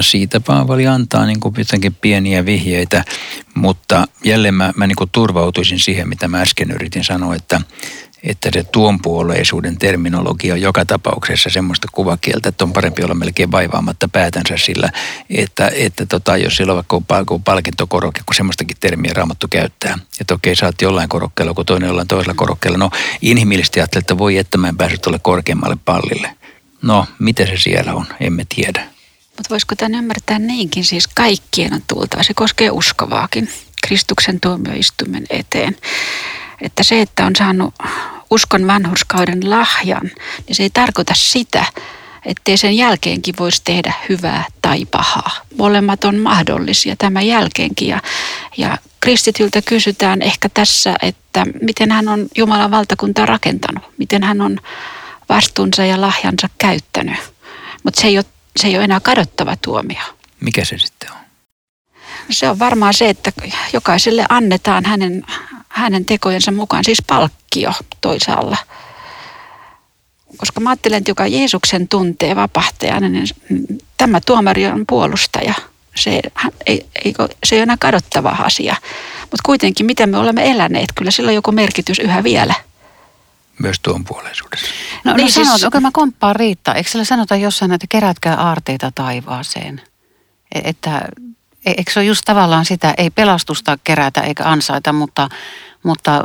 siitä 0.00 0.40
Paavali 0.40 0.86
antaa 0.86 1.26
niin 1.26 1.40
kuin 1.40 1.54
jotenkin 1.58 1.94
pieniä 1.94 2.44
vihjeitä, 2.44 3.04
mutta 3.54 4.08
jälleen 4.24 4.54
mä, 4.54 4.72
mä 4.76 4.86
niin 4.86 4.96
kuin 4.96 5.10
turvautuisin 5.12 5.80
siihen, 5.80 6.08
mitä 6.08 6.28
mä 6.28 6.40
äsken 6.40 6.70
yritin 6.70 7.04
sanoa, 7.04 7.34
että, 7.34 7.60
että 8.22 8.48
se 8.52 8.64
tuonpuoleisuuden 8.64 9.78
terminologia 9.78 10.54
on 10.54 10.60
joka 10.60 10.84
tapauksessa 10.84 11.50
semmoista 11.50 11.88
kuvakieltä, 11.92 12.48
että 12.48 12.64
on 12.64 12.72
parempi 12.72 13.04
olla 13.04 13.14
melkein 13.14 13.52
vaivaamatta 13.52 14.08
päätänsä 14.08 14.56
sillä, 14.56 14.90
että, 15.30 15.70
että 15.74 16.06
tota, 16.06 16.36
jos 16.36 16.56
sillä 16.56 16.72
on 16.72 16.76
vaikka 16.76 17.34
on 17.34 17.42
palkintokorokke, 17.42 18.20
kun 18.26 18.34
semmoistakin 18.34 18.76
termiä 18.80 19.12
raamattu 19.14 19.46
käyttää. 19.50 19.98
Että 20.20 20.34
okei, 20.34 20.56
sä 20.56 20.66
oot 20.66 20.82
jollain 20.82 21.08
korokkeella, 21.08 21.54
kun 21.54 21.66
toinen 21.66 21.86
jollain 21.86 22.08
toisella 22.08 22.34
korokkeella. 22.34 22.78
No 22.78 22.90
inhimillisesti 23.22 23.80
ajattelee, 23.80 24.00
että 24.00 24.18
voi 24.18 24.36
että 24.36 24.58
mä 24.58 24.68
en 24.68 24.76
päässyt 24.76 25.02
tuolle 25.02 25.18
korkeammalle 25.18 25.76
pallille. 25.84 26.36
No, 26.82 27.06
mitä 27.18 27.46
se 27.46 27.56
siellä 27.56 27.94
on, 27.94 28.06
emme 28.20 28.46
tiedä. 28.54 28.80
Mutta 29.36 29.50
voisiko 29.50 29.74
tämän 29.76 29.98
ymmärtää 29.98 30.38
niinkin, 30.38 30.84
siis 30.84 31.08
kaikkien 31.08 31.74
on 31.74 31.82
tultava. 31.86 32.22
Se 32.22 32.34
koskee 32.34 32.70
uskovaakin 32.70 33.48
Kristuksen 33.86 34.40
tuomioistuimen 34.40 35.26
eteen. 35.30 35.76
Että 36.60 36.82
se, 36.82 37.00
että 37.00 37.26
on 37.26 37.36
saanut 37.38 37.74
uskon 38.30 38.66
vanhurskauden 38.66 39.50
lahjan, 39.50 40.10
niin 40.46 40.56
se 40.56 40.62
ei 40.62 40.70
tarkoita 40.70 41.14
sitä, 41.16 41.64
ettei 42.26 42.56
sen 42.56 42.76
jälkeenkin 42.76 43.34
voisi 43.38 43.62
tehdä 43.64 43.92
hyvää 44.08 44.44
tai 44.62 44.84
pahaa. 44.84 45.30
Molemmat 45.58 46.04
on 46.04 46.16
mahdollisia 46.16 46.96
tämän 46.96 47.26
jälkeenkin. 47.26 47.88
Ja, 47.88 48.02
ja 48.56 48.78
kristityltä 49.00 49.62
kysytään 49.62 50.22
ehkä 50.22 50.48
tässä, 50.48 50.96
että 51.02 51.46
miten 51.62 51.92
hän 51.92 52.08
on 52.08 52.26
Jumalan 52.36 52.70
valtakuntaa 52.70 53.26
rakentanut, 53.26 53.84
miten 53.98 54.22
hän 54.22 54.40
on 54.40 54.58
vastuunsa 55.28 55.84
ja 55.84 56.00
lahjansa 56.00 56.48
käyttänyt. 56.58 57.16
Mutta 57.84 58.00
se 58.00 58.06
ei 58.06 58.18
ole 58.18 58.24
se 58.56 58.68
ei 58.68 58.76
ole 58.76 58.84
enää 58.84 59.00
kadottava 59.00 59.56
tuomio. 59.56 60.02
Mikä 60.40 60.64
se 60.64 60.78
sitten 60.78 61.12
on? 61.12 61.17
Se 62.30 62.50
on 62.50 62.58
varmaan 62.58 62.94
se, 62.94 63.08
että 63.08 63.32
jokaiselle 63.72 64.24
annetaan 64.28 64.84
hänen, 64.84 65.24
hänen 65.68 66.04
tekojensa 66.04 66.52
mukaan, 66.52 66.84
siis 66.84 67.02
palkkio 67.06 67.72
toisaalla. 68.00 68.56
Koska 70.36 70.60
mä 70.60 70.70
ajattelen, 70.70 70.98
että 70.98 71.10
joka 71.10 71.26
Jeesuksen 71.26 71.88
tuntee 71.88 72.36
vapahtajana, 72.36 73.08
niin 73.08 73.26
tämä 73.96 74.20
tuomari 74.26 74.66
on 74.66 74.84
puolustaja. 74.86 75.54
Se 75.96 76.20
ei, 76.66 76.86
ei, 77.04 77.14
se 77.44 77.54
ei 77.54 77.58
ole 77.58 77.62
enää 77.62 77.76
kadottava 77.80 78.30
asia. 78.30 78.76
Mutta 79.20 79.42
kuitenkin, 79.44 79.86
miten 79.86 80.10
me 80.10 80.18
olemme 80.18 80.50
eläneet, 80.50 80.88
kyllä 80.94 81.10
sillä 81.10 81.28
on 81.28 81.34
joku 81.34 81.52
merkitys 81.52 81.98
yhä 81.98 82.24
vielä– 82.24 82.54
myös 83.58 83.80
tuon 83.82 84.04
puoleisuudessa. 84.04 84.66
No, 85.04 85.10
no 85.10 85.16
niin, 85.16 85.32
sanot, 85.32 85.48
siis... 85.48 85.64
okei 85.64 85.80
mä 85.80 85.90
komppaan 85.92 86.36
Riitta. 86.36 86.74
Eikö 86.74 86.90
siellä 86.90 87.04
sanota 87.04 87.36
jossain, 87.36 87.72
että 87.72 87.86
kerätkää 87.88 88.36
aarteita 88.36 88.92
taivaaseen? 88.94 89.82
E- 90.54 90.60
että 90.64 91.08
eikö 91.78 91.92
se 91.92 92.00
ole 92.00 92.06
just 92.06 92.22
tavallaan 92.24 92.64
sitä, 92.64 92.94
ei 92.98 93.10
pelastusta 93.10 93.78
kerätä 93.84 94.20
eikä 94.20 94.44
ansaita, 94.44 94.92
mutta, 94.92 95.28
mutta 95.82 96.22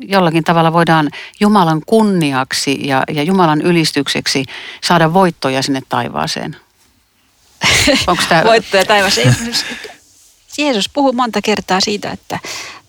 jollakin 0.00 0.44
tavalla 0.44 0.72
voidaan 0.72 1.10
Jumalan 1.40 1.82
kunniaksi 1.86 2.78
ja, 2.86 3.02
ja 3.14 3.22
Jumalan 3.22 3.60
ylistykseksi 3.60 4.44
saada 4.84 5.12
voittoja 5.12 5.62
sinne 5.62 5.82
taivaaseen. 5.88 6.56
Onko 8.06 8.22
tämä... 8.28 8.44
voittoja 8.44 8.84
taivaaseen. 8.84 9.36
Jeesus 10.58 10.88
puhuu 10.88 11.12
monta 11.12 11.42
kertaa 11.42 11.80
siitä, 11.80 12.10
että 12.10 12.38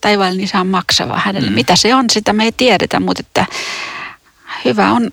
taivaallinen 0.01 0.43
isä 0.43 0.59
on 0.59 0.67
maksava 0.67 1.21
hänelle. 1.25 1.49
Mm. 1.49 1.55
Mitä 1.55 1.75
se 1.75 1.95
on, 1.95 2.05
sitä 2.11 2.33
me 2.33 2.43
ei 2.43 2.51
tiedetä, 2.51 2.99
mutta 2.99 3.19
että 3.19 3.45
hyvä 4.65 4.91
on 4.91 5.11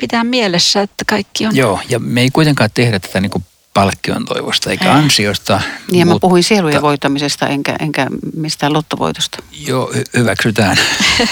pitää 0.00 0.24
mielessä, 0.24 0.82
että 0.82 1.04
kaikki 1.06 1.46
on... 1.46 1.56
Joo, 1.56 1.80
ja 1.88 1.98
me 1.98 2.20
ei 2.20 2.30
kuitenkaan 2.30 2.70
tehdä 2.74 2.98
tätä 2.98 3.20
niin 3.20 3.30
kuin 3.30 3.44
palkkion 3.78 4.24
toivosta 4.24 4.70
eikä 4.70 4.92
ansiosta. 4.92 5.60
Niin, 5.90 6.06
mutta... 6.06 6.14
mä 6.14 6.20
puhuin 6.20 6.42
sielujen 6.42 6.82
voittamisesta 6.82 7.46
enkä, 7.46 7.76
enkä 7.80 8.06
mistään 8.36 8.72
lottovoitosta. 8.72 9.38
Joo, 9.66 9.90
hy- 9.94 10.04
hyväksytään. 10.16 10.76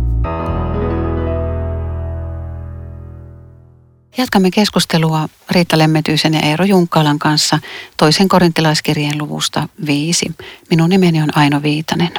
Jatkamme 4.18 4.52
keskustelua 4.52 5.30
Riitta 5.52 5.78
Lemmetyisen 5.78 6.34
ja 6.34 6.40
Eero 6.40 6.66
Junkkalan 6.66 7.20
kanssa 7.20 7.60
toisen 7.98 8.28
korintilaiskirjeen 8.28 9.18
luvusta 9.18 9.70
viisi. 9.86 10.36
Minun 10.70 10.90
nimeni 10.90 11.22
on 11.22 11.38
Aino 11.38 11.62
Viitanen. 11.64 12.12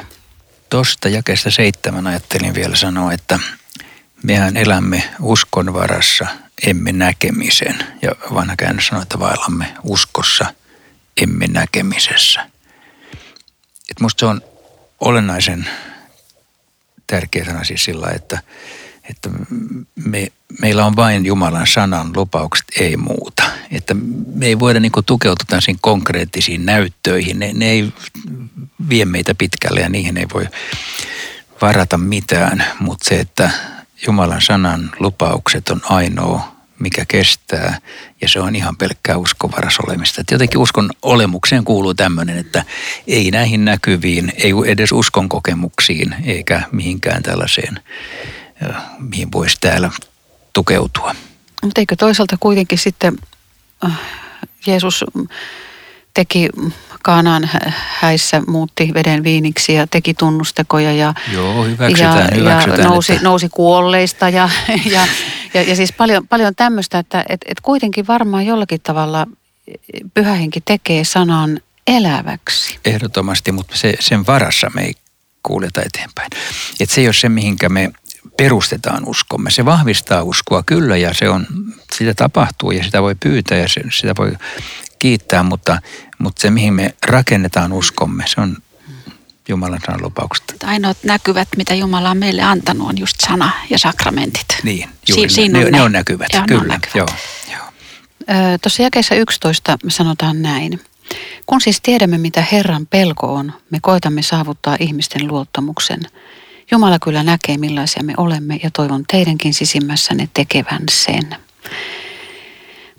Tuosta 0.69 1.09
jakeesta 1.09 1.51
seitsemän 1.51 2.07
ajattelin 2.07 2.53
vielä 2.53 2.75
sanoa, 2.75 3.13
että 3.13 3.39
mehän 4.23 4.57
elämme 4.57 5.03
uskon 5.21 5.73
varassa, 5.73 6.27
emme 6.67 6.91
näkemisen. 6.91 7.75
Ja 8.01 8.11
vanha 8.33 8.55
käännös 8.55 8.87
sanoo, 8.87 9.01
että 9.01 9.19
vaellamme 9.19 9.73
uskossa, 9.83 10.53
emme 11.21 11.47
näkemisessä. 11.47 12.49
Et 13.89 13.99
musta 13.99 14.19
se 14.19 14.25
on 14.25 14.41
olennaisen 14.99 15.69
tärkeä 17.07 17.45
sana 17.45 17.63
siis 17.63 17.83
sillä, 17.83 18.07
että, 18.15 18.39
että 19.09 19.29
me, 20.05 20.27
meillä 20.61 20.85
on 20.85 20.95
vain 20.95 21.25
Jumalan 21.25 21.67
sanan 21.67 22.11
lupaukset, 22.15 22.65
ei 22.79 22.97
muuta. 22.97 23.43
Että 23.71 23.93
me 24.35 24.45
ei 24.45 24.59
voida 24.59 24.79
niin 24.79 24.91
tukeutua 25.05 25.45
tämmöisiin 25.47 25.77
konkreettisiin 25.81 26.65
näyttöihin. 26.65 27.39
Ne, 27.39 27.51
ne 27.53 27.69
ei 27.69 27.93
vie 28.89 29.05
meitä 29.05 29.35
pitkälle 29.35 29.81
ja 29.81 29.89
niihin 29.89 30.17
ei 30.17 30.25
voi 30.33 30.47
varata 31.61 31.97
mitään. 31.97 32.65
Mutta 32.79 33.09
se, 33.09 33.19
että 33.19 33.49
Jumalan 34.07 34.41
sanan 34.41 34.91
lupaukset 34.99 35.69
on 35.69 35.81
ainoa, 35.83 36.55
mikä 36.79 37.05
kestää 37.07 37.79
ja 38.21 38.29
se 38.29 38.39
on 38.39 38.55
ihan 38.55 38.77
pelkkää 38.77 39.17
uskonvaras 39.17 39.79
olemista. 39.87 40.21
Et 40.21 40.31
jotenkin 40.31 40.59
uskon 40.59 40.89
olemukseen 41.01 41.63
kuuluu 41.63 41.93
tämmöinen, 41.93 42.37
että 42.37 42.65
ei 43.07 43.31
näihin 43.31 43.65
näkyviin, 43.65 44.33
ei 44.37 44.51
edes 44.65 44.91
uskon 44.91 45.29
kokemuksiin 45.29 46.15
eikä 46.23 46.61
mihinkään 46.71 47.23
tällaiseen, 47.23 47.79
mihin 48.99 49.31
voisi 49.31 49.57
täällä 49.61 49.91
tukeutua. 50.53 51.15
Mutta 51.63 51.81
eikö 51.81 51.95
toisaalta 51.95 52.37
kuitenkin 52.39 52.77
sitten 52.77 53.17
äh, 53.85 53.99
Jeesus 54.67 55.05
teki 56.13 56.49
Kaanaan 57.03 57.49
häissä, 57.99 58.41
muutti 58.47 58.91
veden 58.93 59.23
viiniksi 59.23 59.73
ja 59.73 59.87
teki 59.87 60.13
tunnustekoja 60.13 60.91
ja, 60.93 61.13
Joo, 61.33 61.63
hyväksytään, 61.63 62.17
ja, 62.17 62.37
hyväksytään, 62.37 62.79
ja 62.79 62.87
nousi, 62.87 63.13
että... 63.13 63.23
nousi 63.23 63.49
kuolleista 63.49 64.29
ja, 64.29 64.49
ja, 64.93 65.07
ja, 65.53 65.61
ja 65.61 65.75
siis 65.75 65.93
paljon, 65.93 66.27
paljon 66.27 66.55
tämmöistä, 66.55 66.99
että 66.99 67.25
et, 67.29 67.41
et 67.45 67.61
kuitenkin 67.61 68.07
varmaan 68.07 68.45
jollakin 68.45 68.81
tavalla 68.81 69.27
pyhähenki 70.13 70.61
tekee 70.61 71.03
sanan 71.03 71.59
eläväksi. 71.87 72.79
Ehdottomasti, 72.85 73.51
mutta 73.51 73.77
se, 73.77 73.93
sen 73.99 74.27
varassa 74.27 74.71
me 74.75 74.81
ei 74.81 74.93
kuuleta 75.43 75.81
eteenpäin. 75.81 76.29
Et 76.79 76.89
se 76.89 77.01
ei 77.01 77.07
ole 77.07 77.13
se, 77.13 77.29
mihinkä 77.29 77.69
me 77.69 77.91
perustetaan 78.37 79.05
uskomme. 79.05 79.51
Se 79.51 79.65
vahvistaa 79.65 80.23
uskoa 80.23 80.63
kyllä 80.65 80.97
ja 80.97 81.13
se 81.13 81.29
on, 81.29 81.47
sitä 81.93 82.13
tapahtuu 82.13 82.71
ja 82.71 82.83
sitä 82.83 83.01
voi 83.01 83.15
pyytää 83.15 83.57
ja 83.57 83.67
se, 83.67 83.81
sitä 83.99 84.13
voi 84.17 84.31
kiittää, 84.99 85.43
mutta, 85.43 85.79
mutta 86.19 86.41
se 86.41 86.49
mihin 86.49 86.73
me 86.73 86.95
rakennetaan 87.07 87.73
uskomme, 87.73 88.23
se 88.27 88.41
on 88.41 88.57
Jumalan 89.47 89.79
sanan 89.85 90.01
lupaukset. 90.03 90.55
Ainoat 90.63 90.97
näkyvät, 91.03 91.47
mitä 91.57 91.73
Jumala 91.73 92.09
on 92.09 92.17
meille 92.17 92.41
antanut, 92.41 92.89
on 92.89 92.97
just 92.97 93.15
sana 93.27 93.51
ja 93.69 93.79
sakramentit. 93.79 94.45
Niin, 94.63 94.89
juuri 95.07 95.29
si- 95.29 95.49
ne, 95.49 95.63
ne, 95.63 95.71
ne 95.71 95.81
on 95.81 95.91
näkyvät, 95.91 96.27
Joo, 96.33 96.43
kyllä. 96.47 96.61
On 96.61 96.67
näkyvät. 96.67 96.95
Joo, 96.95 97.07
joo. 97.51 97.65
Tuossa 98.61 98.83
jakeessa 98.83 99.15
11 99.15 99.77
me 99.83 99.91
sanotaan 99.91 100.41
näin. 100.41 100.81
Kun 101.45 101.61
siis 101.61 101.81
tiedämme, 101.81 102.17
mitä 102.17 102.45
Herran 102.51 102.87
pelko 102.87 103.33
on, 103.33 103.53
me 103.69 103.77
koitamme 103.81 104.21
saavuttaa 104.21 104.77
ihmisten 104.79 105.27
luottamuksen. 105.27 105.99
Jumala 106.71 106.99
kyllä 106.99 107.23
näkee, 107.23 107.57
millaisia 107.57 108.03
me 108.03 108.13
olemme 108.17 108.59
ja 108.63 108.69
toivon 108.71 109.03
teidänkin 109.11 109.53
sisimmässänne 109.53 110.29
tekevän 110.33 110.83
sen. 110.91 111.35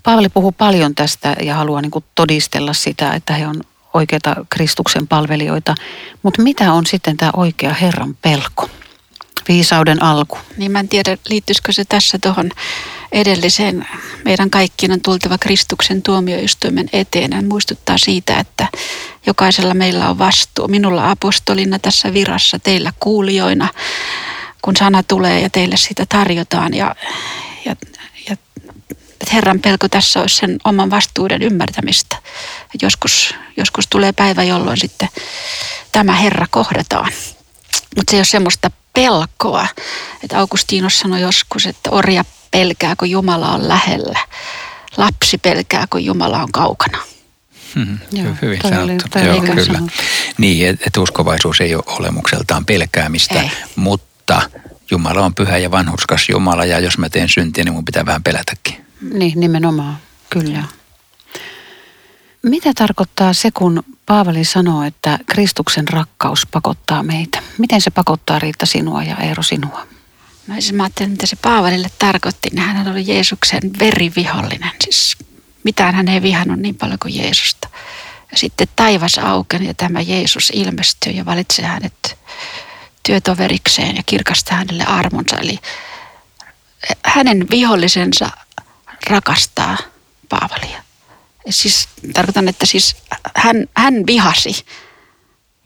Paavali 0.02 0.28
puhuu 0.28 0.52
paljon 0.52 0.94
tästä 0.94 1.37
ja 1.42 1.54
haluaa 1.54 1.82
niin 1.82 2.04
todistella 2.14 2.73
sitä, 2.73 3.14
että 3.14 3.32
he 3.32 3.46
on 3.46 3.61
oikeita 3.94 4.37
Kristuksen 4.50 5.08
palvelijoita. 5.08 5.75
Mutta 6.23 6.42
mitä 6.42 6.73
on 6.73 6.87
sitten 6.87 7.16
tämä 7.16 7.30
oikea 7.37 7.75
Herran 7.75 8.16
pelko? 8.23 8.68
Viisauden 9.49 10.03
alku. 10.03 10.38
Niin 10.57 10.73
mä 10.73 10.81
en 10.81 10.88
tiedä, 10.88 11.17
liittyisikö 11.29 11.73
se 11.73 11.85
tässä 11.85 12.19
tuohon 12.23 12.50
edelliseen. 13.12 13.87
Meidän 14.25 14.50
kaikkien 14.50 14.93
on 14.93 15.00
tultava 15.00 15.38
Kristuksen 15.38 16.03
tuomioistuimen 16.03 16.88
eteen. 16.93 17.33
Hän 17.33 17.49
muistuttaa 17.49 17.99
siitä, 17.99 18.38
että 18.38 18.69
jokaisella 19.26 19.75
meillä 19.75 20.09
on 20.09 20.19
vastuu. 20.19 20.69
Minulla 20.69 21.11
apostolina 21.11 21.79
tässä 21.79 22.12
virassa, 22.12 22.59
teillä 22.59 22.93
kuulijoina, 23.00 23.69
kun 24.62 24.76
sana 24.76 25.03
tulee 25.03 25.41
ja 25.41 25.50
teille 25.50 25.76
sitä 25.76 26.06
tarjotaan. 26.09 26.75
Ja, 26.75 26.95
ja 27.65 27.76
että 29.21 29.35
Herran 29.35 29.61
pelko 29.61 29.89
tässä 29.89 30.21
olisi 30.21 30.37
sen 30.37 30.59
oman 30.65 30.91
vastuuden 30.91 31.43
ymmärtämistä. 31.43 32.17
Joskus, 32.82 33.35
joskus 33.56 33.87
tulee 33.87 34.13
päivä, 34.13 34.43
jolloin 34.43 34.76
sitten 34.76 35.09
tämä 35.93 36.13
Herra 36.13 36.47
kohdataan. 36.50 37.13
Mutta 37.97 38.11
se 38.11 38.17
ei 38.17 38.19
ole 38.19 38.25
semmoista 38.25 38.71
pelkoa. 38.97 39.67
Että 40.23 40.39
Augustinus 40.39 40.99
sanoi 40.99 41.21
joskus, 41.21 41.67
että 41.67 41.91
orja 41.91 42.25
pelkää, 42.50 42.97
kun 42.97 43.11
Jumala 43.11 43.49
on 43.49 43.69
lähellä. 43.69 44.19
Lapsi 44.97 45.39
pelkää, 45.39 45.87
kun 45.91 46.04
Jumala 46.04 46.43
on 46.43 46.52
kaukana. 46.52 46.99
Hmm, 47.75 47.99
Joo, 48.13 48.35
hyvin 48.43 48.61
sanottu. 48.63 49.19
Joo, 49.25 49.41
kyllä. 49.41 49.65
Sanottu. 49.65 49.93
Niin, 50.39 50.69
että 50.69 50.85
et 50.87 50.97
uskovaisuus 50.97 51.61
ei 51.61 51.75
ole 51.75 51.85
olemukseltaan 51.87 52.67
pelkäämistä, 52.67 53.43
ei. 53.43 53.50
mutta 53.76 54.43
Jumala 54.91 55.21
on 55.21 55.35
pyhä 55.35 55.59
ja 55.59 55.71
vanhurskas 55.71 56.28
Jumala 56.28 56.65
ja 56.65 56.78
jos 56.80 56.99
mä 56.99 57.09
teen 57.09 57.28
syntiä, 57.28 57.65
niin 57.65 57.75
mun 57.75 57.85
pitää 57.85 58.06
vähän 58.06 58.23
pelätäkin. 58.23 58.87
Niin, 59.13 59.41
nimenomaan, 59.41 59.97
kyllä. 60.30 60.65
Mitä 62.43 62.73
tarkoittaa 62.75 63.32
se, 63.32 63.50
kun 63.50 63.85
Paavali 64.06 64.45
sanoo, 64.45 64.82
että 64.82 65.19
Kristuksen 65.26 65.88
rakkaus 65.88 66.47
pakottaa 66.47 67.02
meitä? 67.02 67.42
Miten 67.58 67.80
se 67.80 67.90
pakottaa 67.90 68.38
Riitta 68.38 68.66
sinua 68.66 69.02
ja 69.02 69.16
Eero 69.16 69.42
sinua? 69.42 69.86
No 70.47 70.54
siis 70.54 70.73
mä 70.73 70.82
ajattelin, 70.82 71.10
mitä 71.10 71.26
se 71.26 71.36
Paavalille 71.36 71.88
tarkoitti. 71.99 72.49
Niin 72.52 72.62
hän 72.62 72.88
oli 72.88 73.04
Jeesuksen 73.06 73.60
verivihollinen. 73.78 74.71
Siis 74.84 75.16
mitään 75.64 75.95
hän 75.95 76.08
ei 76.08 76.23
vihannut 76.23 76.58
niin 76.58 76.75
paljon 76.75 76.99
kuin 76.99 77.16
Jeesusta. 77.16 77.69
Ja 78.30 78.38
sitten 78.38 78.69
taivas 78.76 79.19
aukeni 79.19 79.66
ja 79.66 79.75
tämä 79.75 80.00
Jeesus 80.00 80.50
ilmestyy 80.54 81.12
ja 81.12 81.25
valitsee 81.25 81.64
hänet 81.64 82.19
työtoverikseen 83.02 83.97
ja 83.97 84.02
kirkastaa 84.06 84.56
hänelle 84.56 84.84
armonsa. 84.84 85.36
Eli 85.36 85.58
hänen 87.04 87.47
vihollisensa 87.50 88.30
rakastaa 89.10 89.76
Paavalia. 90.28 90.85
Siis 91.50 91.89
tarkoitan, 92.13 92.49
että 92.49 92.67
siis 92.67 92.97
hän, 93.35 93.67
hän 93.75 93.95
vihasi 94.06 94.65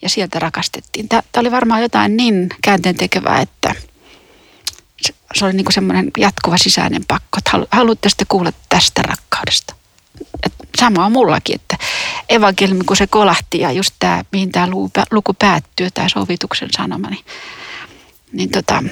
ja 0.03 0.09
sieltä 0.09 0.39
rakastettiin. 0.39 1.09
Tämä 1.09 1.23
oli 1.37 1.51
varmaan 1.51 1.83
jotain 1.83 2.17
niin 2.17 2.49
käänteen 2.63 2.97
tekevää, 2.97 3.41
että 3.41 3.75
se 5.35 5.45
oli 5.45 5.53
niin 5.53 5.73
semmoinen 5.73 6.11
jatkuva 6.19 6.59
sisäinen 6.59 7.05
pakko, 7.09 7.39
haluatte 7.71 8.09
kuulla 8.29 8.53
tästä 8.69 9.03
rakkaudesta. 9.03 9.75
Sama 10.79 11.07
on 11.07 11.13
mullakin, 11.13 11.55
että 11.55 11.77
evankeliumi 12.29 12.85
kun 12.85 12.97
se 12.97 13.07
kolahti 13.07 13.59
ja 13.59 13.73
just 13.73 13.95
tämä, 13.99 14.25
mihin 14.33 14.53
tämä 14.53 14.69
luku 15.11 15.35
päättyy, 15.35 15.91
tämä 15.91 16.09
sovituksen 16.09 16.69
sanoma, 16.77 17.09
niin, 17.11 17.25
niin 18.33 18.51
tota, 18.51 18.83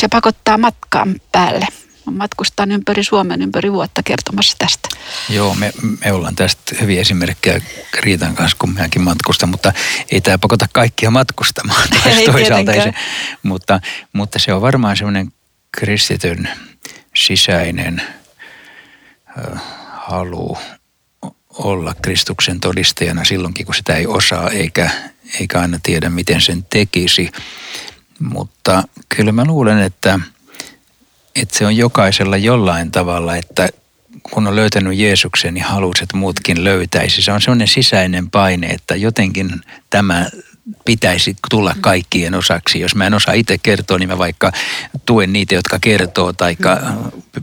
se 0.00 0.08
pakottaa 0.08 0.58
matkaan 0.58 1.20
päälle– 1.32 1.66
matkustan 2.10 2.72
ympäri 2.72 3.04
Suomen 3.04 3.42
ympäri 3.42 3.72
vuotta 3.72 4.02
kertomassa 4.02 4.56
tästä. 4.58 4.88
Joo, 5.28 5.54
me, 5.54 5.72
me 6.04 6.12
ollaan 6.12 6.36
tästä 6.36 6.76
hyviä 6.80 7.00
esimerkkejä 7.00 7.60
Riitan 8.00 8.34
kanssa, 8.34 8.56
kun 8.60 8.74
meidänkin 8.74 9.02
matkusta, 9.02 9.46
mutta 9.46 9.72
ei 10.10 10.20
tämä 10.20 10.38
pakota 10.38 10.66
kaikkia 10.72 11.10
matkustamaan 11.10 11.88
ei 12.06 12.26
toisaalta. 12.26 12.72
Ei 12.72 12.82
se, 12.82 12.94
mutta, 13.42 13.80
mutta 14.12 14.38
se 14.38 14.52
on 14.52 14.62
varmaan 14.62 14.96
semmoinen 14.96 15.32
kristityn 15.72 16.48
sisäinen 17.14 18.02
ö, 19.38 19.56
halu 19.88 20.58
olla 21.48 21.94
Kristuksen 22.02 22.60
todistajana 22.60 23.24
silloinkin, 23.24 23.66
kun 23.66 23.74
sitä 23.74 23.96
ei 23.96 24.06
osaa 24.06 24.50
eikä, 24.50 24.90
eikä 25.40 25.60
aina 25.60 25.78
tiedä, 25.82 26.10
miten 26.10 26.40
sen 26.40 26.66
tekisi. 26.70 27.30
Mutta 28.18 28.82
kyllä 29.08 29.32
mä 29.32 29.44
luulen, 29.44 29.78
että– 29.78 30.20
että 31.36 31.58
se 31.58 31.66
on 31.66 31.76
jokaisella 31.76 32.36
jollain 32.36 32.90
tavalla, 32.90 33.36
että 33.36 33.68
kun 34.22 34.46
on 34.46 34.56
löytänyt 34.56 34.98
Jeesuksen, 34.98 35.54
niin 35.54 35.64
halusi, 35.64 36.02
että 36.02 36.16
muutkin 36.16 36.64
löytäisi. 36.64 37.22
Se 37.22 37.32
on 37.32 37.40
sellainen 37.40 37.68
sisäinen 37.68 38.30
paine, 38.30 38.66
että 38.66 38.96
jotenkin 38.96 39.50
tämä 39.90 40.26
pitäisi 40.84 41.36
tulla 41.50 41.74
kaikkien 41.80 42.34
osaksi. 42.34 42.80
Jos 42.80 42.94
mä 42.94 43.06
en 43.06 43.14
osaa 43.14 43.34
itse 43.34 43.58
kertoa, 43.58 43.98
niin 43.98 44.08
mä 44.08 44.18
vaikka 44.18 44.52
tuen 45.06 45.32
niitä, 45.32 45.54
jotka 45.54 45.78
kertoo, 45.80 46.32
tai 46.32 46.56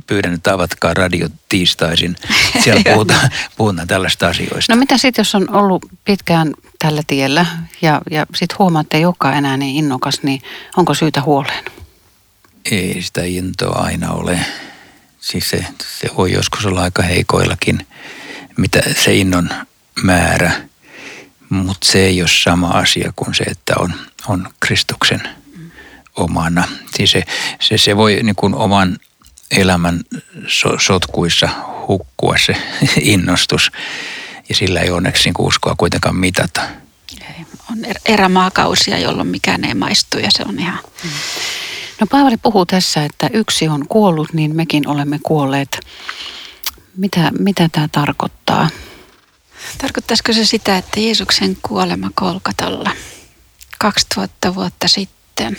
pyydän, 0.07 0.33
että 0.33 0.53
avatkaa 0.53 0.93
radio 0.93 1.27
tiistaisin. 1.49 2.15
Siellä 2.63 2.81
puhutaan, 2.93 3.29
puhutaan 3.57 3.87
tällaista 3.87 4.27
asioista. 4.27 4.75
No 4.75 4.79
mitä 4.79 4.97
sitten, 4.97 5.21
jos 5.21 5.35
on 5.35 5.55
ollut 5.55 5.85
pitkään 6.05 6.53
tällä 6.79 7.01
tiellä 7.07 7.45
ja, 7.81 8.01
ja 8.11 8.25
sitten 8.35 8.59
huomaatte, 8.59 8.87
että 8.87 8.97
ei 8.97 9.05
olekaan 9.05 9.37
enää 9.37 9.57
niin 9.57 9.75
innokas, 9.75 10.23
niin 10.23 10.41
onko 10.77 10.93
syytä 10.93 11.21
huoleen? 11.21 11.63
Ei 12.71 13.01
sitä 13.01 13.21
intoa 13.23 13.79
aina 13.79 14.11
ole. 14.11 14.39
Siis 15.19 15.49
se, 15.49 15.65
se 15.99 16.09
voi 16.17 16.31
joskus 16.31 16.65
olla 16.65 16.81
aika 16.81 17.03
heikoillakin, 17.03 17.87
mitä 18.57 18.81
se 19.03 19.15
innon 19.15 19.49
määrä. 20.03 20.51
Mutta 21.49 21.87
se 21.91 22.05
ei 22.05 22.21
ole 22.21 22.29
sama 22.43 22.67
asia 22.67 23.13
kuin 23.15 23.35
se, 23.35 23.43
että 23.43 23.73
on, 23.79 23.93
on 24.27 24.49
Kristuksen 24.59 25.21
omana. 26.15 26.67
Siis 26.95 27.11
se, 27.11 27.23
se, 27.59 27.77
se 27.77 27.97
voi 27.97 28.19
niin 28.23 28.35
kuin 28.35 28.55
oman 28.55 28.97
elämän 29.51 30.01
so, 30.47 30.79
sotkuissa 30.79 31.49
hukkua 31.87 32.35
se 32.45 32.55
innostus 33.01 33.71
ja 34.49 34.55
sillä 34.55 34.79
ei 34.79 34.89
onneksi 34.89 35.29
niin 35.29 35.35
uskoa 35.47 35.75
kuitenkaan 35.77 36.15
mitata. 36.15 36.61
Ei. 37.21 37.45
On 37.71 37.85
er-, 37.85 38.01
erämaakausia, 38.05 38.97
jolloin 38.97 39.27
mikään 39.27 39.63
ei 39.63 39.73
maistu 39.73 40.17
ja 40.17 40.29
se 40.31 40.43
on 40.47 40.59
ihan... 40.59 40.79
Mm. 41.03 41.09
No 41.99 42.07
Paavali 42.07 42.37
puhuu 42.37 42.65
tässä, 42.65 43.03
että 43.03 43.29
yksi 43.33 43.67
on 43.67 43.87
kuollut, 43.87 44.33
niin 44.33 44.55
mekin 44.55 44.87
olemme 44.87 45.19
kuolleet. 45.23 45.79
Mitä, 46.97 47.31
mitä 47.39 47.69
tämä 47.71 47.87
tarkoittaa? 47.91 48.69
Tarkoittaisiko 49.77 50.33
se 50.33 50.45
sitä, 50.45 50.77
että 50.77 50.99
Jeesuksen 50.99 51.57
kuolema 51.61 52.11
Kolkatalla 52.15 52.91
2000 53.79 54.55
vuotta 54.55 54.87
sitten, 54.87 55.57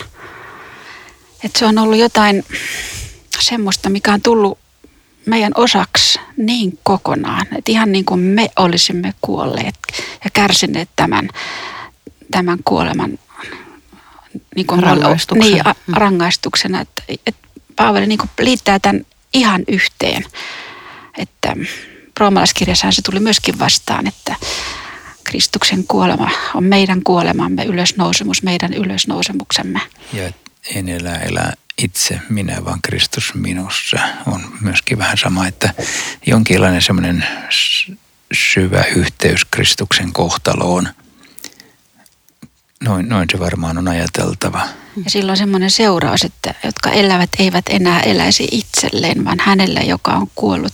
että 1.44 1.58
se 1.58 1.66
on 1.66 1.78
ollut 1.78 1.98
jotain 1.98 2.44
semmoista, 3.40 3.90
mikä 3.90 4.12
on 4.12 4.22
tullut 4.22 4.58
meidän 5.26 5.52
osaksi 5.54 6.20
niin 6.36 6.78
kokonaan, 6.82 7.46
että 7.58 7.72
ihan 7.72 7.92
niin 7.92 8.04
kuin 8.04 8.20
me 8.20 8.50
olisimme 8.56 9.14
kuolleet 9.20 9.74
ja 10.24 10.30
kärsineet 10.32 10.88
tämän, 10.96 11.28
tämän 12.30 12.58
kuoleman 12.64 13.18
niin 14.56 14.66
kuin 14.66 14.82
rangaistuksena. 14.82 15.50
Niin, 15.50 15.66
a, 15.66 15.74
mm. 15.86 15.94
rangaistuksena. 15.94 16.80
Että, 16.80 17.02
että 17.26 17.48
Paavali 17.76 18.06
niin 18.06 18.18
kuin 18.18 18.30
liittää 18.40 18.78
tämän 18.78 19.06
ihan 19.34 19.62
yhteen. 19.68 20.24
Että 21.18 21.56
roomalaiskirjassahan 22.20 22.92
se 22.92 23.02
tuli 23.02 23.20
myöskin 23.20 23.58
vastaan, 23.58 24.06
että 24.06 24.36
Kristuksen 25.24 25.84
kuolema 25.88 26.30
on 26.54 26.64
meidän 26.64 27.02
kuolemamme, 27.02 27.64
ylösnousemus 27.64 28.42
meidän 28.42 28.74
ylösnousemuksemme. 28.74 29.80
Ja 30.12 30.32
en 30.74 30.88
elä, 30.88 31.14
elä 31.14 31.52
itse 31.78 32.20
minä, 32.28 32.64
vaan 32.64 32.82
Kristus 32.82 33.34
minussa 33.34 33.98
on 34.26 34.40
myöskin 34.60 34.98
vähän 34.98 35.18
sama, 35.18 35.46
että 35.46 35.74
jonkinlainen 36.26 36.82
semmoinen 36.82 37.26
syvä 38.32 38.84
yhteys 38.96 39.44
Kristuksen 39.50 40.12
kohtaloon. 40.12 40.88
Noin, 42.84 43.08
noin 43.08 43.28
se 43.32 43.38
varmaan 43.38 43.78
on 43.78 43.88
ajateltava. 43.88 44.68
Ja 45.04 45.10
silloin 45.10 45.38
semmoinen 45.38 45.70
seuraus, 45.70 46.22
että 46.22 46.54
jotka 46.64 46.90
elävät 46.90 47.30
eivät 47.38 47.64
enää 47.68 48.00
eläisi 48.00 48.48
itselleen, 48.52 49.24
vaan 49.24 49.38
hänelle, 49.40 49.80
joka 49.80 50.10
on 50.12 50.26
kuollut. 50.34 50.72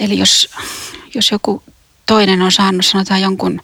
Eli 0.00 0.18
jos, 0.18 0.50
jos 1.14 1.30
joku 1.30 1.62
toinen 2.06 2.42
on 2.42 2.52
saanut 2.52 2.86
sanotaan 2.86 3.22
jonkun 3.22 3.60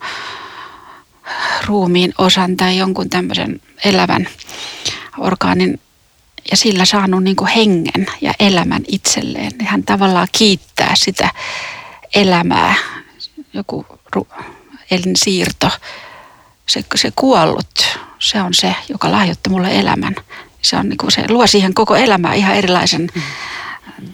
ruumiin 1.66 2.14
osan 2.18 2.56
tai 2.56 2.78
jonkun 2.78 3.10
tämmöisen 3.10 3.60
elävän 3.84 4.28
orgaanin 5.18 5.80
ja 6.50 6.56
sillä 6.56 6.84
saanut 6.84 7.24
niin 7.24 7.36
kuin 7.36 7.50
hengen 7.50 8.06
ja 8.20 8.34
elämän 8.40 8.82
itselleen, 8.88 9.52
niin 9.58 9.66
hän 9.66 9.82
tavallaan 9.82 10.28
kiittää 10.38 10.92
sitä 10.94 11.30
elämää, 12.14 12.74
joku 13.52 13.86
elinsiirto, 14.90 15.70
se, 16.68 16.84
se 16.94 17.12
kuollut, 17.16 17.98
se 18.18 18.42
on 18.42 18.54
se, 18.54 18.74
joka 18.88 19.12
lahjoitti 19.12 19.50
mulle 19.50 19.78
elämän. 19.78 20.14
Se, 20.62 20.76
on 20.76 20.88
niin 20.88 20.98
kuin 20.98 21.12
se 21.12 21.24
luo 21.28 21.46
siihen 21.46 21.74
koko 21.74 21.96
elämään 21.96 22.36
ihan 22.36 22.56
erilaisen 22.56 23.08
mm 23.14 23.22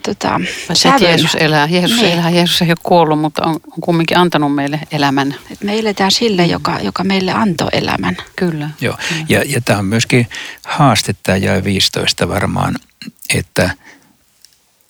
tota, 0.03 0.41
se, 0.73 0.89
että 0.89 1.03
Jeesus 1.03 1.35
elää. 1.35 1.67
Jeesus 1.71 2.01
niin. 2.01 2.13
elää. 2.13 2.29
Jeesus 2.29 2.61
ei 2.61 2.69
ole 2.69 2.77
kuollut, 2.83 3.19
mutta 3.19 3.43
on, 3.45 3.53
on 3.53 3.81
kumminkin 3.81 4.17
antanut 4.17 4.55
meille 4.55 4.79
elämän. 4.91 5.35
Et 5.51 5.63
me 5.63 5.79
eletään 5.79 6.11
sille, 6.11 6.45
joka, 6.45 6.79
joka 6.79 7.03
meille 7.03 7.31
antoi 7.31 7.69
elämän. 7.71 8.17
Kyllä. 8.35 8.69
Joo. 8.81 8.97
Ja, 9.29 9.43
ja 9.45 9.61
tämä 9.61 9.79
on 9.79 9.85
myöskin 9.85 10.27
haaste, 10.65 11.15
tämä 11.23 11.37
jäi 11.37 11.63
15 11.63 12.29
varmaan, 12.29 12.75
että 13.33 13.69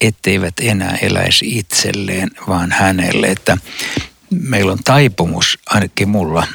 etteivät 0.01 0.54
enää 0.62 0.97
eläisi 1.01 1.58
itselleen, 1.58 2.32
vaan 2.47 2.71
hänelle. 2.71 3.28
Että 3.28 3.58
meillä 4.30 4.71
on 4.71 4.80
taipumus, 4.84 5.60
ainakin 5.65 6.10
mulla, 6.10 6.47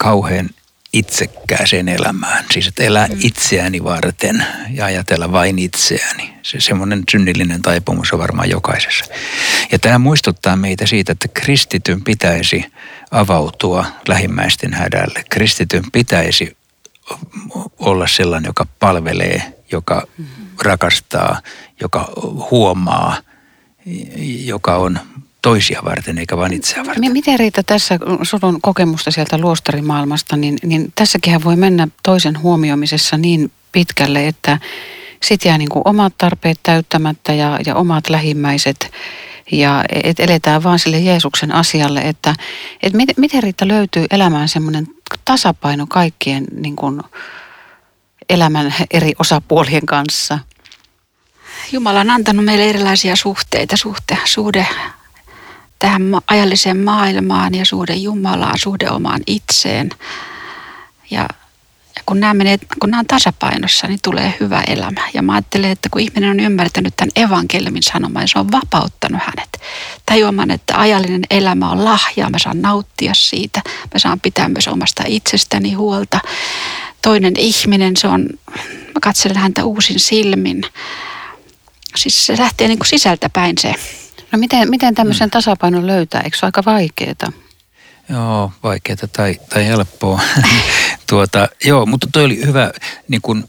kauhean 0.00 0.50
itsekkääseen 0.92 1.88
elämään. 1.88 2.44
Siis 2.52 2.66
että 2.66 2.82
elää 2.82 3.06
mm. 3.06 3.18
itseäni 3.22 3.84
varten 3.84 4.46
ja 4.70 4.84
ajatella 4.84 5.32
vain 5.32 5.58
itseäni. 5.58 6.34
Se 6.42 6.60
semmoinen 6.60 7.02
synnillinen 7.10 7.62
taipumus 7.62 8.12
on 8.12 8.18
varmaan 8.18 8.50
jokaisessa. 8.50 9.04
Ja 9.72 9.78
tämä 9.78 9.98
muistuttaa 9.98 10.56
meitä 10.56 10.86
siitä, 10.86 11.12
että 11.12 11.28
kristityn 11.28 12.04
pitäisi 12.04 12.64
avautua 13.10 13.84
lähimmäisten 14.08 14.72
hädälle. 14.74 15.24
Kristityn 15.30 15.84
pitäisi 15.92 16.56
olla 17.78 18.06
sellainen, 18.06 18.48
joka 18.48 18.66
palvelee, 18.78 19.54
joka 19.72 20.06
mm. 20.18 20.26
rakastaa, 20.62 21.40
joka 21.80 22.12
huomaa, 22.50 23.16
joka 24.44 24.76
on 24.76 24.98
toisia 25.42 25.80
varten 25.84 26.18
eikä 26.18 26.36
vain 26.36 26.52
itseä 26.52 26.84
varten. 26.86 27.12
Miten 27.12 27.38
Riita 27.38 27.62
tässä, 27.62 27.98
sun 28.22 28.60
kokemusta 28.60 29.10
sieltä 29.10 29.38
luostarimaailmasta, 29.38 30.36
niin, 30.36 30.58
niin 30.62 30.92
tässäkin 30.94 31.44
voi 31.44 31.56
mennä 31.56 31.88
toisen 32.02 32.42
huomioimisessa 32.42 33.16
niin 33.16 33.52
pitkälle, 33.72 34.28
että 34.28 34.58
sit 35.22 35.44
jää 35.44 35.58
niin 35.58 35.68
kuin 35.68 35.82
omat 35.84 36.14
tarpeet 36.18 36.58
täyttämättä 36.62 37.32
ja, 37.32 37.58
ja 37.66 37.74
omat 37.74 38.08
lähimmäiset 38.08 38.92
ja 39.52 39.84
et 40.04 40.20
eletään 40.20 40.62
vaan 40.62 40.78
sille 40.78 40.98
Jeesuksen 40.98 41.54
asialle, 41.54 42.00
että 42.00 42.34
et 42.82 42.92
miten, 42.92 43.14
miten 43.18 43.42
Riitta 43.42 43.68
löytyy 43.68 44.06
elämään 44.10 44.48
semmoinen 44.48 44.86
tasapaino 45.24 45.86
kaikkien 45.86 46.44
niin 46.52 46.76
kuin 46.76 47.02
elämän 48.28 48.74
eri 48.90 49.12
osapuolien 49.18 49.86
kanssa? 49.86 50.38
Jumala 51.72 52.00
on 52.00 52.10
antanut 52.10 52.44
meille 52.44 52.70
erilaisia 52.70 53.16
suhteita, 53.16 53.76
suhte, 53.76 54.18
suhde 54.24 54.66
tähän 55.80 56.02
ajalliseen 56.26 56.78
maailmaan 56.78 57.54
ja 57.54 57.66
suhde 57.66 57.94
Jumalaan, 57.94 58.58
suhde 58.58 58.90
omaan 58.90 59.20
itseen. 59.26 59.90
Ja, 61.10 61.28
kun, 62.06 62.20
nämä 62.20 62.34
menee, 62.34 62.58
kun 62.80 62.90
nämä 62.90 63.00
on 63.00 63.06
tasapainossa, 63.06 63.86
niin 63.86 63.98
tulee 64.02 64.34
hyvä 64.40 64.62
elämä. 64.66 65.08
Ja 65.14 65.22
mä 65.22 65.32
ajattelen, 65.32 65.70
että 65.70 65.88
kun 65.88 66.00
ihminen 66.00 66.30
on 66.30 66.40
ymmärtänyt 66.40 66.94
tämän 66.96 67.10
evankeliumin 67.16 67.82
sanoman, 67.82 68.20
niin 68.20 68.28
se 68.28 68.38
on 68.38 68.52
vapauttanut 68.52 69.20
hänet. 69.22 69.60
Tajuamaan, 70.06 70.50
että 70.50 70.80
ajallinen 70.80 71.22
elämä 71.30 71.70
on 71.70 71.84
lahja, 71.84 72.30
mä 72.30 72.38
saan 72.38 72.62
nauttia 72.62 73.14
siitä. 73.14 73.62
Mä 73.94 73.98
saan 73.98 74.20
pitää 74.20 74.48
myös 74.48 74.68
omasta 74.68 75.02
itsestäni 75.06 75.72
huolta. 75.72 76.20
Toinen 77.02 77.34
ihminen, 77.36 77.96
se 77.96 78.08
on, 78.08 78.28
mä 78.86 79.00
katselen 79.02 79.36
häntä 79.36 79.64
uusin 79.64 80.00
silmin. 80.00 80.62
Siis 81.96 82.26
se 82.26 82.38
lähtee 82.38 82.68
niin 82.68 82.78
kuin 82.78 82.88
sisältä 82.88 83.28
päin 83.28 83.58
se 83.58 83.74
No 84.32 84.38
miten, 84.38 84.70
miten 84.70 84.94
tämmöisen 84.94 85.26
mm. 85.26 85.30
tasapainon 85.30 85.86
löytää? 85.86 86.20
Eikö 86.20 86.36
se 86.36 86.46
ole 86.46 86.48
aika 86.48 86.70
vaikeaa? 86.70 87.32
Joo, 88.08 88.52
vaikeaa 88.62 88.96
tai, 89.12 89.40
tai 89.48 89.66
helppoa. 89.66 90.20
tuota, 91.10 91.48
joo, 91.64 91.86
mutta 91.86 92.06
toi 92.12 92.24
oli 92.24 92.46
hyvä 92.46 92.70
niin 93.08 93.22
kun, 93.22 93.48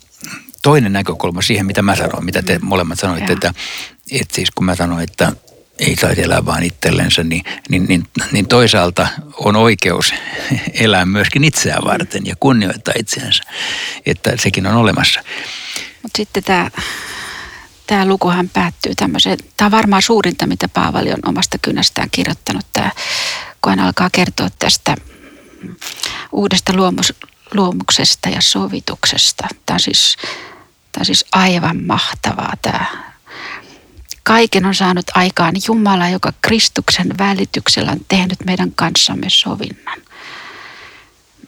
toinen 0.61 0.93
näkökulma 0.93 1.41
siihen, 1.41 1.65
mitä 1.65 1.81
mä 1.81 1.95
sanoin, 1.95 2.25
mitä 2.25 2.41
te 2.41 2.57
mm. 2.57 2.65
molemmat 2.65 2.99
sanoitte, 2.99 3.33
että, 3.33 3.53
että 4.11 4.35
siis 4.35 4.51
kun 4.51 4.65
mä 4.65 4.75
sanoin, 4.75 5.03
että 5.03 5.31
ei 5.79 5.95
saisi 5.95 6.23
elää 6.23 6.45
vaan 6.45 6.63
itsellensä, 6.63 7.23
niin, 7.23 7.43
niin, 7.69 7.85
niin, 7.87 8.03
niin 8.31 8.47
toisaalta 8.47 9.07
on 9.37 9.55
oikeus 9.55 10.13
elää 10.73 11.05
myöskin 11.05 11.43
itseään 11.43 11.83
varten 11.83 12.25
ja 12.25 12.35
kunnioittaa 12.39 12.93
itseänsä, 12.97 13.43
että 14.05 14.31
sekin 14.37 14.67
on 14.67 14.75
olemassa. 14.75 15.23
Mutta 16.03 16.17
sitten 16.17 16.43
tämä 16.43 16.71
tämä 17.91 18.05
lukuhan 18.05 18.49
päättyy 18.49 18.95
tämmöiseen, 18.95 19.37
tämä 19.57 19.65
on 19.65 19.71
varmaan 19.71 20.01
suurinta, 20.01 20.47
mitä 20.47 20.67
Paavali 20.67 21.11
on 21.11 21.29
omasta 21.29 21.57
kynästään 21.57 22.09
kirjoittanut, 22.11 22.65
tämä, 22.73 22.91
kun 23.61 23.69
hän 23.69 23.79
alkaa 23.79 24.09
kertoa 24.11 24.47
tästä 24.59 24.95
uudesta 26.31 26.73
luomus, 26.73 27.13
luomuksesta 27.53 28.29
ja 28.29 28.41
sovituksesta. 28.41 29.47
Tämä 29.65 29.75
on 29.75 29.79
siis, 29.79 30.17
tämä 30.91 31.01
on 31.01 31.05
siis 31.05 31.25
aivan 31.31 31.83
mahtavaa 31.83 32.53
tämä. 32.61 32.85
Kaiken 34.23 34.65
on 34.65 34.75
saanut 34.75 35.05
aikaan 35.15 35.53
Jumala, 35.67 36.09
joka 36.09 36.33
Kristuksen 36.41 37.17
välityksellä 37.17 37.91
on 37.91 38.05
tehnyt 38.07 38.39
meidän 38.45 38.71
kanssamme 38.75 39.27
sovinnan 39.29 40.01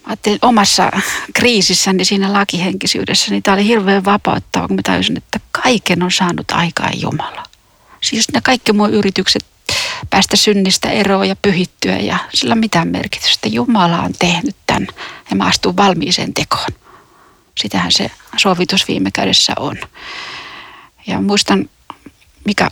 ajattelin 0.03 0.39
omassa 0.41 0.91
kriisissäni 1.33 2.05
siinä 2.05 2.33
lakihenkisyydessä, 2.33 3.31
niin 3.31 3.43
tämä 3.43 3.55
oli 3.55 3.65
hirveän 3.65 4.05
vapauttava, 4.05 4.67
kun 4.67 4.75
mä 4.75 4.81
tajusin, 4.83 5.17
että 5.17 5.39
kaiken 5.51 6.03
on 6.03 6.11
saanut 6.11 6.51
aikaan 6.51 7.01
Jumala. 7.01 7.43
Siis 8.01 8.31
ne 8.33 8.41
kaikki 8.41 8.73
mun 8.73 8.93
yritykset 8.93 9.45
päästä 10.09 10.35
synnistä 10.35 10.89
eroon 10.89 11.27
ja 11.29 11.35
pyhittyä 11.41 11.97
ja 11.97 12.17
sillä 12.33 12.51
on 12.51 12.59
mitään 12.59 12.87
merkitystä. 12.87 13.47
Jumala 13.47 14.01
on 14.01 14.13
tehnyt 14.19 14.55
tämän 14.67 14.87
ja 15.29 15.35
mä 15.35 15.45
astun 15.45 15.77
valmiiseen 15.77 16.33
tekoon. 16.33 16.69
Sitähän 17.57 17.91
se 17.91 18.11
sovitus 18.37 18.87
viime 18.87 19.11
kädessä 19.11 19.53
on. 19.59 19.77
Ja 21.07 21.21
muistan, 21.21 21.69
mikä 22.45 22.71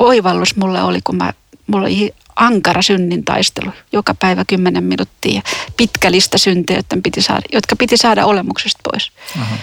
oivallus 0.00 0.56
mulla 0.56 0.84
oli, 0.84 1.00
kun 1.04 1.16
mä, 1.16 1.32
mulla 1.66 1.86
oli 1.86 2.14
ankara 2.36 2.82
synnin 2.82 3.24
taistelu. 3.24 3.72
Joka 3.92 4.14
päivä 4.14 4.44
kymmenen 4.44 4.84
minuuttia 4.84 5.34
ja 5.34 5.42
pitkä 5.76 6.10
lista 6.10 6.38
syntejä, 6.38 6.78
jotka 6.78 6.96
piti 7.04 7.22
saada, 7.22 7.42
jotka 7.52 7.76
piti 7.76 7.96
saada 7.96 8.26
olemuksesta 8.26 8.80
pois. 8.84 9.12
Uh-huh. 9.40 9.58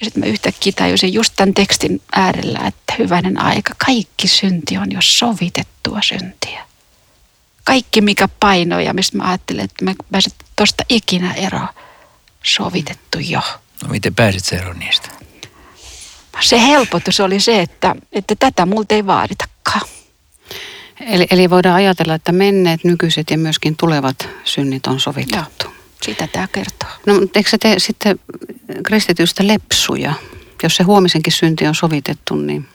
Ja 0.00 0.04
sitten 0.04 0.20
mä 0.22 0.26
yhtäkkiä 0.26 0.72
tajusin 0.76 1.12
just 1.12 1.32
tämän 1.36 1.54
tekstin 1.54 2.02
äärellä, 2.12 2.58
että 2.66 2.94
hyvänen 2.98 3.40
aika, 3.40 3.74
kaikki 3.86 4.28
synti 4.28 4.78
on 4.78 4.92
jo 4.92 4.98
sovitettua 5.02 6.00
syntiä. 6.02 6.64
Kaikki 7.64 8.00
mikä 8.00 8.28
paino 8.40 8.80
ja 8.80 8.94
mistä 8.94 9.16
mä 9.16 9.24
ajattelin, 9.24 9.64
että 9.64 9.84
mä 9.84 9.94
pääsen 10.10 10.32
tuosta 10.56 10.84
ikinä 10.88 11.32
eroon, 11.32 11.68
sovitettu 12.44 13.18
jo. 13.18 13.40
No 13.82 13.88
miten 13.88 14.14
pääsit 14.14 14.52
eroon 14.52 14.78
niistä? 14.78 15.08
Se 16.40 16.62
helpotus 16.62 17.20
oli 17.20 17.40
se, 17.40 17.60
että, 17.60 17.94
että 18.12 18.34
tätä 18.38 18.66
multa 18.66 18.94
ei 18.94 19.06
vaaditakaan. 19.06 19.51
Eli, 21.06 21.26
eli 21.30 21.50
voidaan 21.50 21.76
ajatella, 21.76 22.14
että 22.14 22.32
menneet, 22.32 22.84
nykyiset 22.84 23.30
ja 23.30 23.38
myöskin 23.38 23.76
tulevat 23.76 24.28
synnit 24.44 24.86
on 24.86 25.00
sovitettu. 25.00 25.64
Joo, 25.64 25.74
sitä 26.02 26.26
tämä 26.26 26.48
kertoo. 26.52 26.90
No, 27.06 27.14
mutta 27.20 27.38
eikö 27.38 27.50
se 27.50 27.58
tee 27.58 27.78
sitten 27.78 28.18
kristitystä 28.84 29.46
lepsuja? 29.46 30.14
Jos 30.62 30.76
se 30.76 30.82
huomisenkin 30.82 31.32
synti 31.32 31.66
on 31.66 31.74
sovitettu, 31.74 32.34
niin 32.34 32.68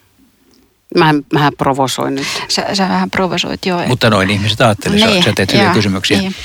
Mä, 0.95 1.13
mähän 1.33 1.53
provosoin 1.57 2.15
nyt. 2.15 2.27
Sä, 2.47 2.65
sä 2.73 2.89
vähän 2.89 3.11
provosoit, 3.11 3.65
joo. 3.65 3.87
Mutta 3.87 4.09
noin 4.09 4.29
ihmiset 4.29 4.61
ajattelee, 4.61 5.07
niin, 5.07 5.23
sä 5.23 5.33
teet 5.35 5.53
hyviä 5.53 5.73
kysymyksiä. 5.73 6.17
Niin. 6.17 6.35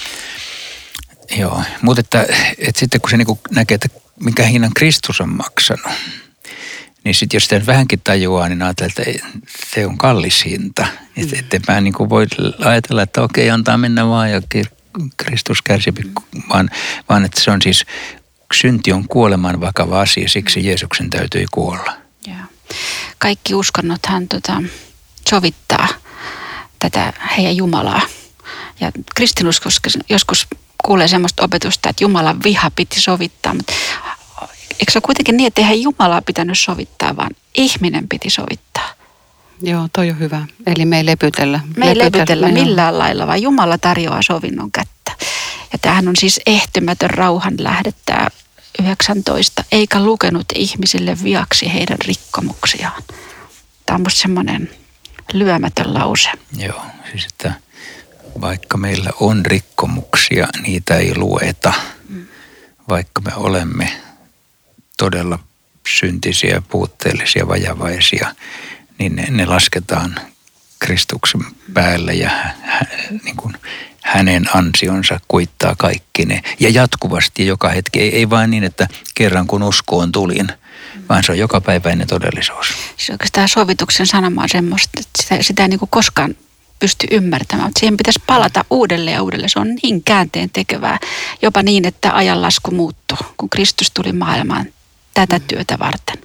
Joo, 1.38 1.62
mutta 1.82 2.00
että, 2.00 2.26
että 2.58 2.80
sitten 2.80 3.00
kun 3.00 3.10
se 3.10 3.16
niin 3.16 3.38
näkee, 3.50 3.74
että 3.74 3.88
minkä 4.20 4.42
hinnan 4.42 4.74
Kristus 4.74 5.20
on 5.20 5.28
maksanut, 5.28 5.86
niin 7.04 7.14
sitten 7.14 7.36
jos 7.36 7.44
sitä 7.44 7.66
vähänkin 7.66 8.00
tajuaa, 8.04 8.48
niin 8.48 8.62
ajattelee, 8.62 8.92
että 8.96 9.28
se 9.74 9.86
on 9.86 9.98
kallis 9.98 10.44
hinta. 10.44 10.86
Mm. 11.16 11.22
Että 11.32 11.56
et 11.56 11.62
mä 11.68 11.80
niin 11.80 11.94
voi 12.08 12.26
ajatella, 12.64 13.02
että 13.02 13.22
okei, 13.22 13.50
antaa 13.50 13.78
mennä 13.78 14.08
vaan 14.08 14.30
ja 14.30 14.42
Kristus 15.16 15.62
kärsi, 15.62 15.92
vaan, 16.48 16.70
vaan 17.08 17.24
että 17.24 17.40
se 17.40 17.50
on 17.50 17.62
siis, 17.62 17.84
synti 18.54 18.92
on 18.92 19.08
kuoleman 19.08 19.60
vakava 19.60 20.00
asia, 20.00 20.28
siksi 20.28 20.66
Jeesuksen 20.66 21.10
täytyy 21.10 21.44
kuolla. 21.50 21.92
Ja. 22.26 22.34
Kaikki 23.18 23.54
uskonnothan 23.54 24.28
tota, 24.28 24.62
sovittaa 25.30 25.88
tätä 26.78 27.12
heidän 27.36 27.56
Jumalaa. 27.56 28.00
Ja 28.80 28.92
kristinuskossa 29.14 29.80
joskus 30.08 30.46
kuulee 30.84 31.08
sellaista 31.08 31.44
opetusta, 31.44 31.88
että 31.88 32.04
Jumalan 32.04 32.42
viha 32.44 32.70
piti 32.70 33.00
sovittaa, 33.00 33.54
mutta 33.54 33.72
eikö 34.80 34.92
se 34.92 34.98
ole 34.98 35.02
kuitenkin 35.02 35.36
niin, 35.36 35.46
että 35.46 35.60
eihän 35.60 35.82
Jumalaa 35.82 36.22
pitänyt 36.22 36.58
sovittaa, 36.58 37.16
vaan 37.16 37.30
ihminen 37.54 38.08
piti 38.08 38.30
sovittaa. 38.30 38.88
Joo, 39.62 39.88
toi 39.92 40.10
on 40.10 40.18
hyvä. 40.18 40.46
Eli 40.66 40.84
me 40.84 40.96
ei 40.96 41.06
lepytellä. 41.06 41.60
Me 41.76 41.88
ei 41.88 41.98
lepytellä, 41.98 42.18
lepytellä 42.18 42.48
millään 42.48 42.98
lailla, 42.98 43.26
vaan 43.26 43.42
Jumala 43.42 43.78
tarjoaa 43.78 44.22
sovinnon 44.22 44.72
kättä. 44.72 45.12
Ja 45.72 45.78
tämähän 45.78 46.08
on 46.08 46.16
siis 46.16 46.40
ehtymätön 46.46 47.10
rauhan 47.10 47.54
lähdettää 47.58 48.28
19, 48.82 49.64
eikä 49.72 50.04
lukenut 50.04 50.46
ihmisille 50.54 51.16
viaksi 51.24 51.72
heidän 51.72 51.98
rikkomuksiaan. 52.06 53.02
Tämä 53.86 53.94
on 53.94 54.02
musta 54.02 54.20
semmoinen 54.20 54.70
lyömätön 55.32 55.94
lause. 55.94 56.30
Joo, 56.56 56.82
siis 57.10 57.26
että 57.26 57.52
vaikka 58.40 58.76
meillä 58.76 59.10
on 59.20 59.46
rikkomuksia, 59.46 60.48
niitä 60.62 60.96
ei 60.96 61.14
lueta. 61.16 61.72
Mm. 62.08 62.26
Vaikka 62.88 63.20
me 63.20 63.32
olemme 63.36 63.92
todella 64.98 65.38
syntisiä, 65.88 66.62
puutteellisia, 66.68 67.48
vajavaisia, 67.48 68.34
niin 68.98 69.16
ne, 69.16 69.26
ne 69.30 69.46
lasketaan 69.46 70.14
Kristuksen 70.78 71.40
päälle 71.74 72.14
ja 72.14 72.30
hä, 72.62 72.86
niin 73.24 73.36
kuin 73.36 73.56
hänen 74.02 74.56
ansionsa 74.56 75.20
kuittaa 75.28 75.74
kaikki 75.78 76.24
ne. 76.24 76.42
Ja 76.60 76.68
jatkuvasti 76.68 77.46
joka 77.46 77.68
hetki, 77.68 78.00
ei, 78.00 78.16
ei 78.16 78.30
vain 78.30 78.50
niin, 78.50 78.64
että 78.64 78.88
kerran 79.14 79.46
kun 79.46 79.62
uskoon 79.62 80.12
tulin, 80.12 80.48
vaan 81.08 81.24
se 81.24 81.32
on 81.32 81.38
joka 81.38 81.60
päiväinen 81.60 82.06
todellisuus. 82.06 82.66
Siis 82.96 83.10
oikeastaan 83.10 83.48
sovituksen 83.48 84.06
sanoma 84.06 84.42
on 84.42 84.48
semmoista, 84.48 85.00
että 85.00 85.22
sitä, 85.22 85.42
sitä 85.42 85.62
ei 85.62 85.68
niin 85.68 85.78
kuin 85.78 85.88
koskaan 85.88 86.34
pysty 86.78 87.06
ymmärtämään, 87.10 87.68
mutta 87.68 87.80
siihen 87.80 87.96
pitäisi 87.96 88.22
palata 88.26 88.64
uudelleen 88.70 89.14
ja 89.14 89.22
uudelleen. 89.22 89.50
Se 89.50 89.58
on 89.58 89.74
niin 89.82 90.02
käänteen 90.04 90.50
tekevää, 90.50 90.98
jopa 91.42 91.62
niin, 91.62 91.84
että 91.84 92.16
ajanlasku 92.16 92.70
muuttuu, 92.70 93.18
kun 93.36 93.50
Kristus 93.50 93.90
tuli 93.90 94.12
maailmaan 94.12 94.66
tätä 95.14 95.40
työtä 95.40 95.78
varten. 95.78 96.18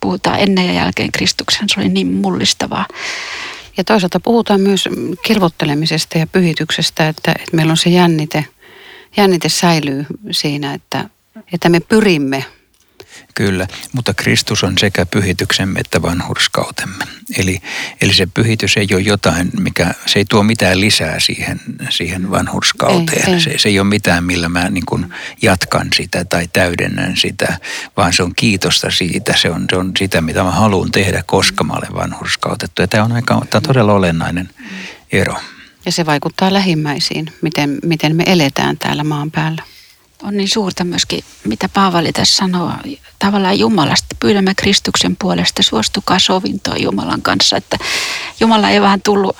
Puhutaan 0.00 0.40
ennen 0.40 0.66
ja 0.66 0.72
jälkeen 0.72 1.12
Kristuksen, 1.12 1.68
se 1.68 1.80
oli 1.80 1.88
niin 1.88 2.12
mullistavaa. 2.12 2.86
Ja 3.76 3.84
toisaalta 3.84 4.20
puhutaan 4.20 4.60
myös 4.60 4.88
kilvottelemisesta 5.22 6.18
ja 6.18 6.26
pyhityksestä, 6.26 7.08
että, 7.08 7.32
että 7.32 7.56
meillä 7.56 7.70
on 7.70 7.76
se 7.76 7.90
jännite, 7.90 8.44
jännite 9.16 9.48
säilyy 9.48 10.06
siinä, 10.30 10.74
että, 10.74 11.08
että 11.52 11.68
me 11.68 11.80
pyrimme 11.80 12.44
Kyllä, 13.34 13.66
mutta 13.92 14.14
Kristus 14.14 14.64
on 14.64 14.78
sekä 14.78 15.06
pyhityksemme 15.06 15.80
että 15.80 16.02
vanhurskautemme. 16.02 17.04
Eli, 17.36 17.58
eli 18.00 18.14
se 18.14 18.26
pyhitys 18.26 18.76
ei 18.76 18.86
ole 18.92 19.00
jotain, 19.00 19.50
mikä, 19.60 19.94
se 20.06 20.18
ei 20.18 20.24
tuo 20.24 20.42
mitään 20.42 20.80
lisää 20.80 21.20
siihen, 21.20 21.60
siihen 21.90 22.30
vanhurskauteen. 22.30 23.28
Ei, 23.28 23.34
ei. 23.34 23.40
Se, 23.40 23.58
se 23.58 23.68
ei 23.68 23.80
ole 23.80 23.88
mitään, 23.88 24.24
millä 24.24 24.48
mä 24.48 24.70
niin 24.70 24.86
kuin 24.86 25.14
jatkan 25.42 25.88
sitä 25.94 26.24
tai 26.24 26.48
täydennän 26.52 27.16
sitä, 27.16 27.58
vaan 27.96 28.12
se 28.12 28.22
on 28.22 28.32
kiitosta 28.36 28.90
siitä. 28.90 29.34
Se 29.36 29.50
on, 29.50 29.64
se 29.70 29.76
on 29.76 29.92
sitä, 29.98 30.20
mitä 30.20 30.42
mä 30.42 30.50
haluan 30.50 30.92
tehdä, 30.92 31.22
koska 31.26 31.64
mä 31.64 31.72
olen 31.72 31.94
vanhurskautettu. 31.94 32.82
Ja 32.82 32.88
tämä 32.88 33.04
on, 33.04 33.12
aika, 33.12 33.34
tämä 33.34 33.58
on 33.58 33.62
todella 33.62 33.92
olennainen 33.92 34.50
ero. 35.12 35.36
Ja 35.86 35.92
se 35.92 36.06
vaikuttaa 36.06 36.52
lähimmäisiin, 36.52 37.32
miten, 37.42 37.78
miten 37.82 38.16
me 38.16 38.24
eletään 38.26 38.78
täällä 38.78 39.04
maan 39.04 39.30
päällä 39.30 39.62
on 40.22 40.36
niin 40.36 40.48
suurta 40.48 40.84
myöskin, 40.84 41.24
mitä 41.44 41.68
Paavali 41.68 42.12
tässä 42.12 42.36
sanoo, 42.36 42.72
tavallaan 43.18 43.58
Jumalasta. 43.58 44.16
Pyydämme 44.20 44.54
Kristuksen 44.54 45.16
puolesta, 45.16 45.62
suostukaa 45.62 46.18
sovintoon 46.18 46.82
Jumalan 46.82 47.22
kanssa, 47.22 47.56
että 47.56 47.78
Jumala 48.40 48.70
ei 48.70 48.80
vähän 48.80 49.02
tullut 49.02 49.36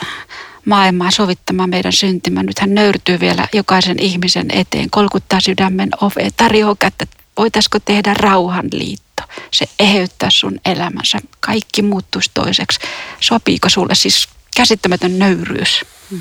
maailmaa 0.65 1.11
sovittamaan 1.11 1.71
meidän 1.71 1.93
syntymään. 1.93 2.47
Nyt 2.47 2.59
hän 2.59 2.75
nöyrtyy 2.75 3.21
vielä 3.21 3.49
jokaisen 3.53 3.99
ihmisen 3.99 4.47
eteen, 4.51 4.91
kolkuttaa 4.91 5.41
sydämen 5.41 5.91
ove, 6.01 6.31
tarjoaa 6.37 6.77
kättä, 6.79 7.07
voitaisiko 7.37 7.79
tehdä 7.81 8.15
rauhanliitto. 8.15 9.23
Se 9.51 9.67
eheyttää 9.79 10.31
sun 10.31 10.61
elämänsä. 10.65 11.19
Kaikki 11.41 11.83
muuttuisi 11.83 12.31
toiseksi. 12.35 12.81
Sopiiko 13.21 13.69
sulle 13.69 13.95
siis 13.95 14.29
käsittämätön 14.57 15.19
nöyryys? 15.19 15.85
Mm, 16.11 16.21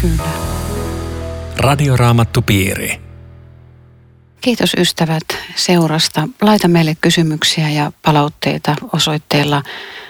kyllä. 0.00 0.22
Radioraamattu 1.56 2.42
piiri. 2.42 3.07
Kiitos 4.40 4.74
ystävät 4.74 5.24
seurasta. 5.56 6.28
Laita 6.40 6.68
meille 6.68 6.96
kysymyksiä 7.00 7.70
ja 7.70 7.92
palautteita 8.02 8.76
osoitteella 8.92 9.62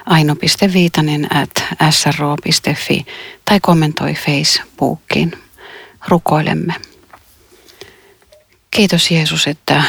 aino.viitanen 0.06 1.36
at 1.36 1.64
sro.fi 1.90 3.06
tai 3.44 3.60
kommentoi 3.60 4.14
Facebookiin. 4.14 5.32
Rukoilemme. 6.08 6.74
Kiitos 8.70 9.10
Jeesus, 9.10 9.46
että 9.46 9.82